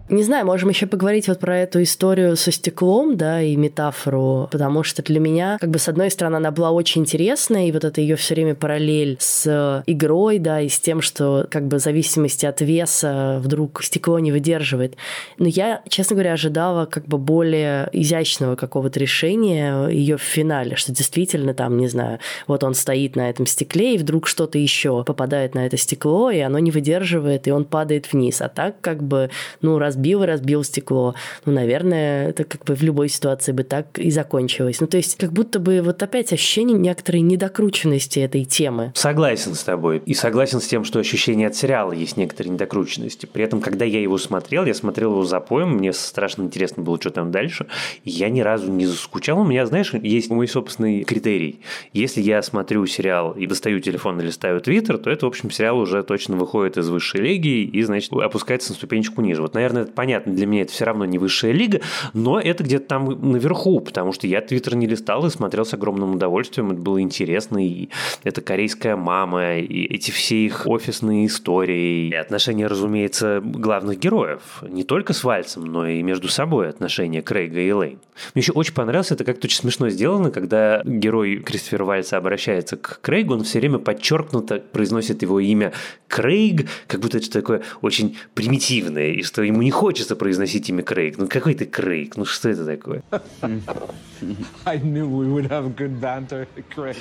Не 0.07 0.21
знаю, 0.21 0.45
можем 0.45 0.69
еще 0.69 0.85
поговорить 0.85 1.27
вот 1.27 1.39
про 1.39 1.57
эту 1.57 1.81
историю 1.81 2.35
со 2.35 2.51
стеклом, 2.51 3.17
да, 3.17 3.41
и 3.41 3.55
метафору, 3.55 4.47
потому 4.51 4.83
что 4.83 5.01
для 5.01 5.19
меня, 5.19 5.57
как 5.59 5.71
бы, 5.71 5.79
с 5.79 5.89
одной 5.89 6.11
стороны, 6.11 6.35
она 6.35 6.51
была 6.51 6.69
очень 6.69 7.01
интересная, 7.01 7.67
и 7.67 7.71
вот 7.71 7.83
это 7.83 8.01
ее 8.01 8.15
все 8.15 8.35
время 8.35 8.53
параллель 8.53 9.17
с 9.19 9.83
игрой, 9.87 10.37
да, 10.37 10.61
и 10.61 10.69
с 10.69 10.79
тем, 10.79 11.01
что, 11.01 11.47
как 11.49 11.67
бы, 11.67 11.77
в 11.77 11.81
зависимости 11.81 12.45
от 12.45 12.61
веса 12.61 13.39
вдруг 13.41 13.81
стекло 13.81 14.19
не 14.19 14.31
выдерживает. 14.31 14.95
Но 15.39 15.47
я, 15.47 15.81
честно 15.89 16.15
говоря, 16.15 16.33
ожидала, 16.33 16.85
как 16.85 17.07
бы, 17.07 17.17
более 17.17 17.89
изящного 17.91 18.55
какого-то 18.55 18.99
решения 18.99 19.87
ее 19.87 20.17
в 20.17 20.21
финале, 20.21 20.75
что 20.75 20.91
действительно 20.91 21.55
там, 21.55 21.77
не 21.77 21.87
знаю, 21.87 22.19
вот 22.45 22.63
он 22.63 22.75
стоит 22.75 23.15
на 23.15 23.27
этом 23.31 23.47
стекле, 23.47 23.95
и 23.95 23.97
вдруг 23.97 24.27
что-то 24.27 24.59
еще 24.59 25.03
попадает 25.03 25.55
на 25.55 25.65
это 25.65 25.77
стекло, 25.77 26.29
и 26.29 26.41
оно 26.41 26.59
не 26.59 26.69
выдерживает, 26.69 27.47
и 27.47 27.51
он 27.51 27.65
падает 27.65 28.13
вниз. 28.13 28.39
А 28.41 28.49
так, 28.49 28.79
как 28.81 29.01
бы, 29.01 29.31
ну, 29.61 29.79
раз 29.79 29.94
разбил 29.95 30.23
и 30.23 30.25
разбил 30.25 30.63
стекло. 30.63 31.15
Ну, 31.45 31.53
наверное, 31.53 32.29
это 32.29 32.43
как 32.43 32.65
бы 32.65 32.75
в 32.75 32.83
любой 32.83 33.07
ситуации 33.07 33.53
бы 33.53 33.63
так 33.63 33.97
и 33.97 34.11
закончилось. 34.11 34.81
Ну, 34.81 34.87
то 34.87 34.97
есть, 34.97 35.15
как 35.17 35.31
будто 35.31 35.59
бы 35.59 35.81
вот 35.81 36.03
опять 36.03 36.33
ощущение 36.33 36.77
некоторой 36.77 37.21
недокрученности 37.21 38.19
этой 38.19 38.43
темы. 38.43 38.91
Согласен 38.93 39.55
с 39.55 39.63
тобой. 39.63 40.01
И 40.05 40.13
согласен 40.13 40.59
с 40.59 40.67
тем, 40.67 40.83
что 40.83 40.99
ощущение 40.99 41.47
от 41.47 41.55
сериала 41.55 41.93
есть 41.93 42.17
некоторые 42.17 42.53
недокрученности. 42.53 43.25
При 43.25 43.43
этом, 43.43 43.61
когда 43.61 43.85
я 43.85 44.01
его 44.01 44.17
смотрел, 44.17 44.65
я 44.65 44.73
смотрел 44.73 45.11
его 45.11 45.23
запоем, 45.23 45.77
мне 45.77 45.93
страшно 45.93 46.43
интересно 46.43 46.83
было, 46.83 46.99
что 46.99 47.11
там 47.11 47.31
дальше. 47.31 47.67
Я 48.03 48.29
ни 48.29 48.41
разу 48.41 48.71
не 48.71 48.85
заскучал. 48.85 49.39
У 49.39 49.45
меня, 49.45 49.65
знаешь, 49.65 49.93
есть 49.93 50.29
мой 50.29 50.47
собственный 50.47 51.03
критерий. 51.03 51.61
Если 51.93 52.21
я 52.21 52.41
смотрю 52.41 52.85
сериал 52.85 53.31
и 53.31 53.47
достаю 53.47 53.79
телефон 53.79 54.19
или 54.19 54.29
ставлю 54.29 54.59
твиттер, 54.59 54.97
то 54.97 55.09
это, 55.09 55.25
в 55.25 55.29
общем, 55.29 55.51
сериал 55.51 55.79
уже 55.79 56.03
точно 56.03 56.35
выходит 56.35 56.77
из 56.77 56.89
высшей 56.89 57.21
лиги 57.21 57.63
и, 57.63 57.81
значит, 57.83 58.11
опускается 58.11 58.71
на 58.71 58.75
ступенечку 58.75 59.21
ниже. 59.21 59.41
Вот, 59.41 59.53
наверное, 59.53 59.84
понятно, 59.93 60.33
для 60.33 60.45
меня 60.45 60.63
это 60.63 60.71
все 60.71 60.85
равно 60.85 61.05
не 61.05 61.17
высшая 61.17 61.51
лига, 61.51 61.81
но 62.13 62.39
это 62.39 62.63
где-то 62.63 62.87
там 62.87 63.31
наверху, 63.31 63.79
потому 63.79 64.11
что 64.11 64.27
я 64.27 64.41
Твиттер 64.41 64.75
не 64.75 64.87
листал 64.87 65.25
и 65.25 65.29
смотрел 65.29 65.65
с 65.65 65.73
огромным 65.73 66.15
удовольствием, 66.15 66.71
это 66.71 66.81
было 66.81 67.01
интересно, 67.01 67.65
и 67.65 67.89
это 68.23 68.41
корейская 68.41 68.95
мама, 68.95 69.57
и 69.57 69.85
эти 69.85 70.11
все 70.11 70.45
их 70.45 70.67
офисные 70.67 71.27
истории, 71.27 72.09
и 72.09 72.13
отношения, 72.13 72.67
разумеется, 72.67 73.41
главных 73.43 73.99
героев, 73.99 74.63
не 74.67 74.83
только 74.83 75.13
с 75.13 75.23
Вальцем, 75.23 75.65
но 75.65 75.87
и 75.87 76.01
между 76.01 76.27
собой 76.27 76.69
отношения 76.69 77.21
Крейга 77.21 77.59
и 77.59 77.71
Лейн. 77.71 77.99
Мне 78.33 78.41
еще 78.41 78.53
очень 78.53 78.73
понравилось, 78.73 79.11
это 79.11 79.23
как-то 79.23 79.47
очень 79.47 79.59
смешно 79.59 79.89
сделано, 79.89 80.31
когда 80.31 80.81
герой 80.83 81.37
Кристофера 81.37 81.83
Вальца 81.83 82.17
обращается 82.17 82.77
к 82.77 82.99
Крейгу, 83.01 83.33
он 83.33 83.43
все 83.43 83.59
время 83.59 83.79
подчеркнуто 83.79 84.59
произносит 84.71 85.21
его 85.21 85.39
имя 85.39 85.73
Крейг, 86.07 86.67
как 86.87 87.01
будто 87.01 87.17
это 87.17 87.29
такое 87.31 87.61
очень 87.81 88.17
примитивное, 88.33 89.11
и 89.11 89.23
что 89.23 89.43
ему 89.43 89.61
не 89.61 89.71
хочется 89.75 90.15
произносить 90.15 90.69
имя 90.69 90.83
Крейг. 90.83 91.17
Ну 91.17 91.27
какой 91.27 91.53
ты 91.53 91.65
Крейг? 91.65 92.15
Ну 92.15 92.25
что 92.25 92.49
это 92.49 92.65
такое? 92.65 93.03
I 94.65 94.77
knew 94.77 95.07
we 95.07 95.27
would 95.27 95.49
have 95.49 95.75
good 95.75 95.99
banter, 95.99 96.47
Craig. 96.73 96.97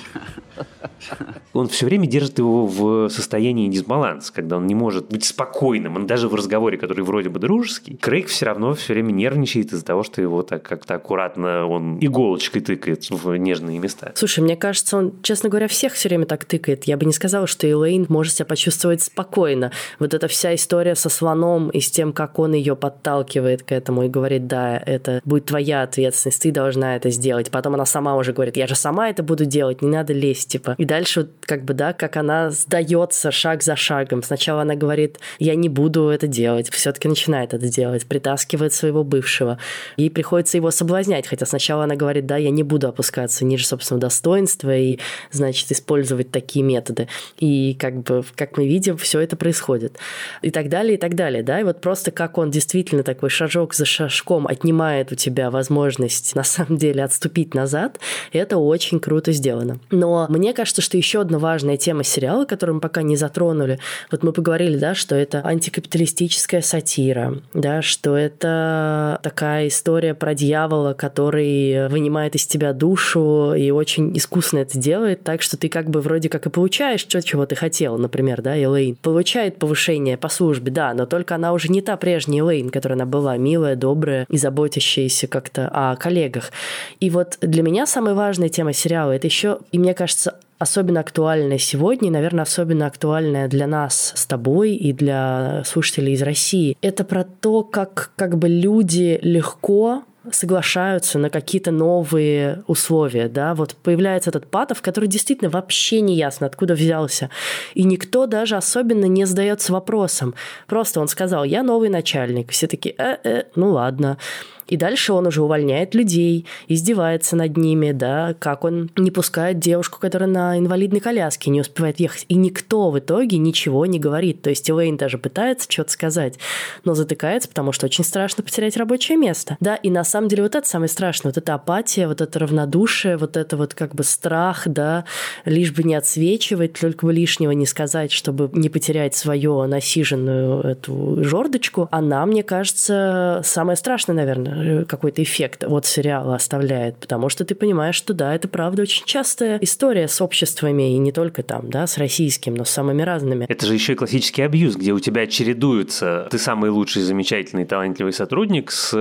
Он 1.53 1.67
все 1.69 1.85
время 1.85 2.05
держит 2.05 2.37
его 2.37 2.67
в 2.67 3.09
состоянии 3.09 3.69
дисбаланса, 3.69 4.33
когда 4.33 4.57
он 4.57 4.67
не 4.67 4.75
может 4.75 5.07
быть 5.07 5.23
спокойным. 5.23 5.95
Он 5.95 6.05
даже 6.05 6.27
в 6.27 6.35
разговоре, 6.35 6.77
который 6.77 7.03
вроде 7.03 7.29
бы 7.29 7.39
дружеский, 7.39 7.95
Крейг 7.95 8.27
все 8.27 8.45
равно 8.45 8.73
все 8.73 8.93
время 8.93 9.11
нервничает 9.11 9.71
из-за 9.71 9.85
того, 9.85 10.03
что 10.03 10.21
его 10.21 10.43
так 10.43 10.63
как-то 10.63 10.95
аккуратно 10.95 11.65
он 11.67 11.97
иголочкой 12.01 12.61
тыкает 12.61 13.09
в 13.09 13.35
нежные 13.37 13.79
места. 13.79 14.11
Слушай, 14.15 14.41
мне 14.41 14.57
кажется, 14.57 14.97
он, 14.97 15.13
честно 15.21 15.49
говоря, 15.49 15.67
всех 15.69 15.93
все 15.93 16.09
время 16.09 16.25
так 16.25 16.43
тыкает. 16.43 16.83
Я 16.83 16.97
бы 16.97 17.05
не 17.05 17.13
сказала, 17.13 17.47
что 17.47 17.67
Элейн 17.67 18.05
может 18.09 18.33
себя 18.33 18.45
почувствовать 18.45 19.01
спокойно. 19.01 19.71
Вот 19.99 20.13
эта 20.13 20.27
вся 20.27 20.53
история 20.53 20.95
со 20.95 21.09
слоном 21.09 21.69
и 21.69 21.79
с 21.79 21.89
тем, 21.89 22.11
как 22.11 22.37
он 22.39 22.53
ее 22.53 22.64
подталкивает 22.73 23.61
к 23.61 23.71
этому 23.71 24.03
и 24.03 24.07
говорит, 24.07 24.47
да, 24.47 24.81
это 24.83 25.21
будет 25.23 25.45
твоя 25.45 25.83
ответственность, 25.83 26.41
ты 26.41 26.51
должна 26.51 26.95
это 26.95 27.11
сделать. 27.11 27.51
Потом 27.51 27.75
она 27.75 27.85
сама 27.85 28.15
уже 28.15 28.33
говорит, 28.33 28.57
я 28.57 28.65
же 28.65 28.75
сама 28.75 29.09
это 29.09 29.21
буду 29.21 29.45
делать, 29.45 29.83
не 29.83 29.89
надо 29.89 30.13
лезть, 30.13 30.49
типа. 30.49 30.75
И 30.77 30.85
дальше, 30.85 31.29
как 31.41 31.63
бы, 31.63 31.73
да, 31.73 31.93
как 31.93 32.17
она 32.17 32.49
сдается 32.49 33.31
шаг 33.31 33.61
за 33.61 33.75
шагом. 33.75 34.23
Сначала 34.23 34.61
она 34.61 34.75
говорит, 34.75 35.19
я 35.37 35.55
не 35.55 35.69
буду 35.69 36.07
это 36.07 36.27
делать, 36.27 36.69
все-таки 36.69 37.07
начинает 37.07 37.53
это 37.53 37.67
делать, 37.67 38.05
притаскивает 38.05 38.73
своего 38.73 39.03
бывшего. 39.03 39.59
Ей 39.97 40.09
приходится 40.09 40.57
его 40.57 40.71
соблазнять, 40.71 41.27
хотя 41.27 41.45
сначала 41.45 41.83
она 41.83 41.95
говорит, 41.95 42.25
да, 42.25 42.37
я 42.37 42.49
не 42.49 42.63
буду 42.63 42.87
опускаться 42.87 43.43
ниже 43.43 43.65
собственного 43.65 44.01
достоинства 44.01 44.75
и, 44.75 44.99
значит, 45.31 45.71
использовать 45.71 46.31
такие 46.31 46.63
методы. 46.63 47.07
И 47.37 47.75
как 47.79 48.01
бы, 48.03 48.23
как 48.35 48.57
мы 48.57 48.67
видим, 48.67 48.97
все 48.97 49.19
это 49.19 49.35
происходит. 49.35 49.97
И 50.41 50.51
так 50.51 50.69
далее, 50.69 50.95
и 50.95 50.97
так 50.97 51.15
далее, 51.15 51.43
да, 51.43 51.59
и 51.59 51.63
вот 51.63 51.81
просто 51.81 52.11
как 52.11 52.37
он 52.37 52.51
действительно 52.55 53.03
такой 53.03 53.29
шажок 53.29 53.73
за 53.73 53.83
шажком 53.83 54.47
отнимает 54.47 55.11
у 55.11 55.15
тебя 55.15 55.51
возможность 55.51 56.35
на 56.35 56.43
самом 56.43 56.77
деле 56.77 57.03
отступить 57.03 57.53
назад, 57.53 57.99
это 58.31 58.57
очень 58.57 59.01
круто 59.01 59.33
сделано. 59.33 59.79
Но 59.91 60.25
мне 60.29 60.53
кажется, 60.53 60.81
что 60.81 60.95
еще 60.95 61.19
одна 61.21 61.37
важная 61.37 61.75
тема 61.75 62.05
сериала, 62.05 62.45
которую 62.45 62.75
мы 62.75 62.81
пока 62.81 63.01
не 63.01 63.17
затронули, 63.17 63.79
вот 64.09 64.23
мы 64.23 64.31
поговорили, 64.31 64.77
да, 64.77 64.95
что 64.95 65.15
это 65.15 65.41
антикапиталистическая 65.45 66.61
сатира, 66.61 67.41
да, 67.53 67.81
что 67.81 68.15
это 68.15 69.19
такая 69.21 69.67
история 69.67 70.13
про 70.13 70.33
дьявола, 70.33 70.93
который 70.93 71.89
вынимает 71.89 72.35
из 72.35 72.47
тебя 72.47 72.71
душу 72.71 73.53
и 73.53 73.69
очень 73.69 74.17
искусно 74.17 74.59
это 74.59 74.79
делает, 74.79 75.23
так 75.23 75.41
что 75.41 75.57
ты 75.57 75.67
как 75.67 75.89
бы 75.89 75.99
вроде 75.99 76.29
как 76.29 76.45
и 76.45 76.49
получаешь 76.49 77.03
то, 77.03 77.21
чего 77.21 77.45
ты 77.45 77.55
хотел, 77.55 77.97
например, 77.97 78.41
да, 78.41 78.57
Элейн 78.57 78.95
получает 78.95 79.57
повышение 79.57 80.17
по 80.17 80.29
службе, 80.29 80.71
да, 80.71 80.93
но 80.93 81.05
только 81.05 81.35
она 81.35 81.51
уже 81.51 81.67
не 81.67 81.81
та 81.81 81.97
прежняя 81.97 82.44
Элейн, 82.45 82.69
которая 82.69 82.97
она 82.97 83.05
была, 83.05 83.37
милая, 83.37 83.75
добрая 83.75 84.25
и 84.29 84.37
заботящаяся 84.37 85.27
как-то 85.27 85.69
о 85.71 85.95
коллегах. 85.95 86.51
И 86.99 87.09
вот 87.09 87.37
для 87.41 87.63
меня 87.63 87.85
самая 87.85 88.13
важная 88.15 88.49
тема 88.49 88.73
сериала 88.73 89.11
это 89.11 89.27
еще, 89.27 89.59
и 89.71 89.79
мне 89.79 89.93
кажется, 89.93 90.35
особенно 90.57 91.01
актуальная 91.01 91.57
сегодня, 91.57 92.07
и, 92.07 92.11
наверное, 92.11 92.43
особенно 92.43 92.87
актуальная 92.87 93.47
для 93.47 93.67
нас 93.67 94.13
с 94.15 94.25
тобой 94.25 94.73
и 94.73 94.93
для 94.93 95.63
слушателей 95.65 96.13
из 96.13 96.21
России. 96.21 96.77
Это 96.81 97.03
про 97.03 97.23
то, 97.23 97.63
как 97.63 98.11
как 98.15 98.37
бы 98.37 98.47
люди 98.47 99.19
легко 99.21 100.03
соглашаются 100.31 101.19
на 101.19 101.29
какие-то 101.29 101.71
новые 101.71 102.63
условия, 102.67 103.27
да, 103.27 103.53
вот 103.53 103.75
появляется 103.75 104.29
этот 104.29 104.47
Патов, 104.47 104.81
который 104.81 105.07
действительно 105.07 105.49
вообще 105.49 106.01
не 106.01 106.15
ясно, 106.15 106.47
откуда 106.47 106.73
взялся, 106.73 107.29
и 107.73 107.83
никто 107.83 108.25
даже 108.25 108.55
особенно 108.55 109.05
не 109.05 109.25
задается 109.25 109.73
вопросом. 109.73 110.35
Просто 110.67 110.99
он 110.99 111.07
сказал, 111.07 111.43
я 111.43 111.63
новый 111.63 111.89
начальник, 111.89 112.51
все 112.51 112.67
таки 112.67 112.95
э 112.97 113.17
-э, 113.23 113.45
ну 113.55 113.71
ладно. 113.71 114.17
И 114.67 114.77
дальше 114.77 115.13
он 115.13 115.27
уже 115.27 115.41
увольняет 115.43 115.93
людей, 115.95 116.45
издевается 116.67 117.35
над 117.35 117.57
ними, 117.57 117.91
да, 117.91 118.35
как 118.39 118.63
он 118.63 118.89
не 118.97 119.11
пускает 119.11 119.59
девушку, 119.59 119.99
которая 119.99 120.29
на 120.29 120.57
инвалидной 120.57 120.99
коляске 120.99 121.51
не 121.51 121.61
успевает 121.61 121.99
ехать. 121.99 122.25
И 122.29 122.35
никто 122.35 122.89
в 122.89 122.99
итоге 122.99 123.37
ничего 123.37 123.85
не 123.85 123.99
говорит. 123.99 124.41
То 124.41 124.49
есть 124.49 124.69
Элейн 124.69 124.97
даже 124.97 125.17
пытается 125.17 125.71
что-то 125.71 125.91
сказать, 125.91 126.39
но 126.83 126.95
затыкается, 126.95 127.49
потому 127.49 127.71
что 127.71 127.85
очень 127.85 128.03
страшно 128.03 128.43
потерять 128.43 128.77
рабочее 128.77 129.17
место. 129.17 129.57
Да, 129.59 129.75
и 129.75 129.89
на 129.89 130.03
самом 130.03 130.27
деле 130.27 130.43
вот 130.43 130.55
это 130.55 130.67
самое 130.67 130.89
страшное, 130.89 131.31
вот 131.31 131.37
эта 131.37 131.53
апатия, 131.53 132.07
вот 132.07 132.21
это 132.21 132.39
равнодушие, 132.39 133.17
вот 133.17 133.37
это 133.37 133.57
вот 133.57 133.73
как 133.73 133.93
бы 133.95 134.03
страх, 134.03 134.63
да, 134.67 135.05
лишь 135.45 135.71
бы 135.71 135.83
не 135.83 135.95
отсвечивать, 135.95 136.73
только 136.73 137.05
бы 137.05 137.13
лишнего 137.13 137.51
не 137.51 137.65
сказать, 137.65 138.11
чтобы 138.11 138.49
не 138.53 138.69
потерять 138.69 139.15
свою 139.15 139.63
насиженную 139.65 140.61
эту 140.61 141.23
жердочку, 141.23 141.87
она, 141.91 142.25
мне 142.25 142.43
кажется, 142.43 143.41
самое 143.43 143.77
страшное, 143.77 144.15
наверное, 144.15 144.54
какой-то 144.87 145.23
эффект 145.23 145.63
от 145.63 145.85
сериала 145.85 146.35
оставляет, 146.35 146.97
потому 146.97 147.29
что 147.29 147.45
ты 147.45 147.55
понимаешь, 147.55 147.95
что 147.95 148.13
да, 148.13 148.33
это 148.33 148.47
правда 148.47 148.83
очень 148.83 149.05
частая 149.05 149.57
история 149.61 150.07
с 150.07 150.21
обществами, 150.21 150.93
и 150.93 150.97
не 150.97 151.11
только 151.11 151.43
там, 151.43 151.69
да, 151.69 151.87
с 151.87 151.97
российским, 151.97 152.55
но 152.55 152.65
с 152.65 152.69
самыми 152.69 153.01
разными. 153.01 153.45
Это 153.47 153.65
же 153.65 153.73
еще 153.73 153.93
и 153.93 153.95
классический 153.95 154.41
абьюз, 154.41 154.75
где 154.75 154.93
у 154.93 154.99
тебя 154.99 155.27
чередуются 155.27 156.27
ты 156.29 156.37
самый 156.37 156.69
лучший, 156.69 157.01
замечательный, 157.01 157.65
талантливый 157.65 158.13
сотрудник 158.13 158.71
с 158.71 158.91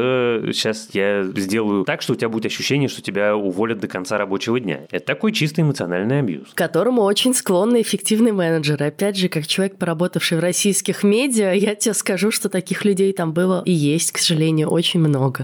сейчас 0.52 0.88
я 0.92 1.24
сделаю 1.24 1.84
так, 1.84 2.02
что 2.02 2.12
у 2.12 2.16
тебя 2.16 2.28
будет 2.28 2.46
ощущение, 2.46 2.88
что 2.88 3.02
тебя 3.02 3.36
уволят 3.36 3.80
до 3.80 3.88
конца 3.88 4.18
рабочего 4.18 4.58
дня. 4.60 4.80
Это 4.90 5.06
такой 5.06 5.32
чисто 5.32 5.62
эмоциональный 5.62 6.20
абьюз. 6.20 6.48
К 6.54 6.56
которому 6.56 7.02
очень 7.02 7.34
склонны 7.34 7.82
эффективные 7.82 8.32
менеджеры. 8.32 8.86
Опять 8.86 9.16
же, 9.16 9.28
как 9.28 9.46
человек, 9.46 9.76
поработавший 9.76 10.38
в 10.38 10.40
российских 10.40 11.02
медиа, 11.02 11.52
я 11.52 11.74
тебе 11.74 11.94
скажу, 11.94 12.30
что 12.30 12.48
таких 12.48 12.84
людей 12.84 13.12
там 13.12 13.32
было 13.32 13.62
и 13.64 13.72
есть, 13.72 14.12
к 14.12 14.18
сожалению, 14.18 14.68
очень 14.68 15.00
много. 15.00 15.43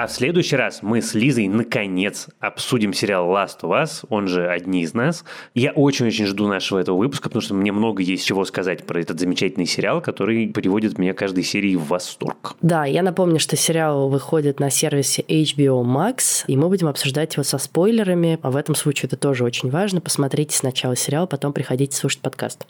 А 0.00 0.06
в 0.06 0.12
следующий 0.12 0.54
раз 0.54 0.78
мы 0.82 1.02
с 1.02 1.14
Лизой 1.14 1.48
наконец 1.48 2.28
обсудим 2.38 2.92
сериал 2.92 3.28
Last 3.30 3.62
of 3.62 3.82
Us, 3.82 4.06
он 4.08 4.28
же 4.28 4.48
«Одни 4.48 4.82
из 4.82 4.94
нас». 4.94 5.24
Я 5.56 5.72
очень-очень 5.72 6.26
жду 6.26 6.46
нашего 6.46 6.78
этого 6.78 6.96
выпуска, 6.96 7.28
потому 7.28 7.42
что 7.42 7.54
мне 7.54 7.72
много 7.72 8.00
есть 8.00 8.24
чего 8.24 8.44
сказать 8.44 8.86
про 8.86 9.00
этот 9.00 9.18
замечательный 9.18 9.66
сериал, 9.66 10.00
который 10.00 10.50
приводит 10.50 10.98
меня 10.98 11.14
каждой 11.14 11.42
серии 11.42 11.74
в 11.74 11.88
восторг. 11.88 12.54
Да, 12.62 12.84
я 12.84 13.02
напомню, 13.02 13.40
что 13.40 13.56
сериал 13.56 14.08
выходит 14.08 14.60
на 14.60 14.70
сервисе 14.70 15.22
HBO 15.22 15.82
Max, 15.82 16.44
и 16.46 16.56
мы 16.56 16.68
будем 16.68 16.86
обсуждать 16.86 17.34
его 17.34 17.42
со 17.42 17.58
спойлерами. 17.58 18.38
А 18.42 18.52
в 18.52 18.56
этом 18.56 18.76
случае 18.76 19.08
это 19.08 19.16
тоже 19.16 19.42
очень 19.42 19.68
важно. 19.68 20.00
Посмотрите 20.00 20.56
сначала 20.56 20.94
сериал, 20.94 21.26
потом 21.26 21.52
приходите 21.52 21.96
слушать 21.96 22.20
подкаст. 22.20 22.68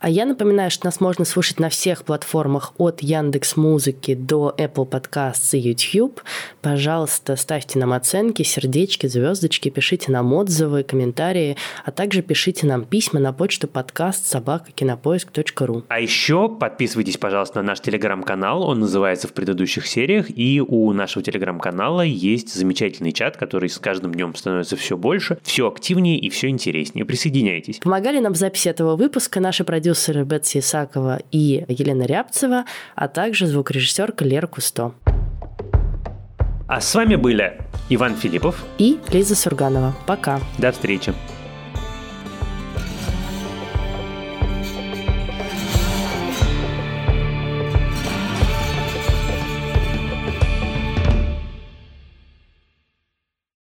А 0.00 0.08
я 0.08 0.24
напоминаю, 0.24 0.70
что 0.70 0.86
нас 0.86 0.98
можно 0.98 1.26
слушать 1.26 1.60
на 1.60 1.68
всех 1.68 2.04
платформах 2.04 2.72
от 2.78 3.02
Яндекс 3.02 3.58
Музыки 3.58 4.14
до 4.14 4.54
Apple 4.56 4.88
Podcasts 4.88 5.54
и 5.54 5.58
YouTube. 5.58 6.22
Пожалуйста, 6.70 7.34
ставьте 7.34 7.80
нам 7.80 7.92
оценки, 7.92 8.44
сердечки, 8.44 9.08
звездочки, 9.08 9.70
пишите 9.70 10.12
нам 10.12 10.32
отзывы, 10.32 10.84
комментарии, 10.84 11.56
а 11.84 11.90
также 11.90 12.22
пишите 12.22 12.64
нам 12.64 12.84
письма 12.84 13.18
на 13.18 13.32
почту 13.32 13.66
подкаст 13.66 14.24
собакакинопоиск.ру. 14.26 15.82
А 15.88 15.98
еще 15.98 16.48
подписывайтесь, 16.48 17.16
пожалуйста, 17.16 17.60
на 17.60 17.66
наш 17.66 17.80
телеграм-канал, 17.80 18.62
он 18.62 18.78
называется 18.78 19.26
в 19.26 19.32
предыдущих 19.32 19.84
сериях, 19.84 20.26
и 20.30 20.60
у 20.60 20.92
нашего 20.92 21.24
телеграм-канала 21.24 22.02
есть 22.02 22.54
замечательный 22.54 23.10
чат, 23.10 23.36
который 23.36 23.68
с 23.68 23.80
каждым 23.80 24.14
днем 24.14 24.36
становится 24.36 24.76
все 24.76 24.96
больше, 24.96 25.38
все 25.42 25.66
активнее 25.66 26.20
и 26.20 26.30
все 26.30 26.50
интереснее. 26.50 27.04
Присоединяйтесь. 27.04 27.80
Помогали 27.80 28.20
нам 28.20 28.34
в 28.34 28.36
записи 28.36 28.68
этого 28.68 28.94
выпуска 28.94 29.40
наши 29.40 29.64
продюсеры 29.64 30.24
Бетси 30.24 30.58
Исакова 30.58 31.18
и 31.32 31.64
Елена 31.66 32.04
Рябцева, 32.04 32.64
а 32.94 33.08
также 33.08 33.48
звукорежиссерка 33.48 34.24
Лера 34.24 34.46
Кусто. 34.46 34.94
А 36.70 36.80
с 36.80 36.94
вами 36.94 37.16
были 37.16 37.54
Иван 37.88 38.14
Филиппов 38.14 38.64
и 38.78 39.00
Лиза 39.08 39.34
Сурганова. 39.34 39.92
Пока. 40.06 40.38
До 40.56 40.70
встречи. 40.70 41.12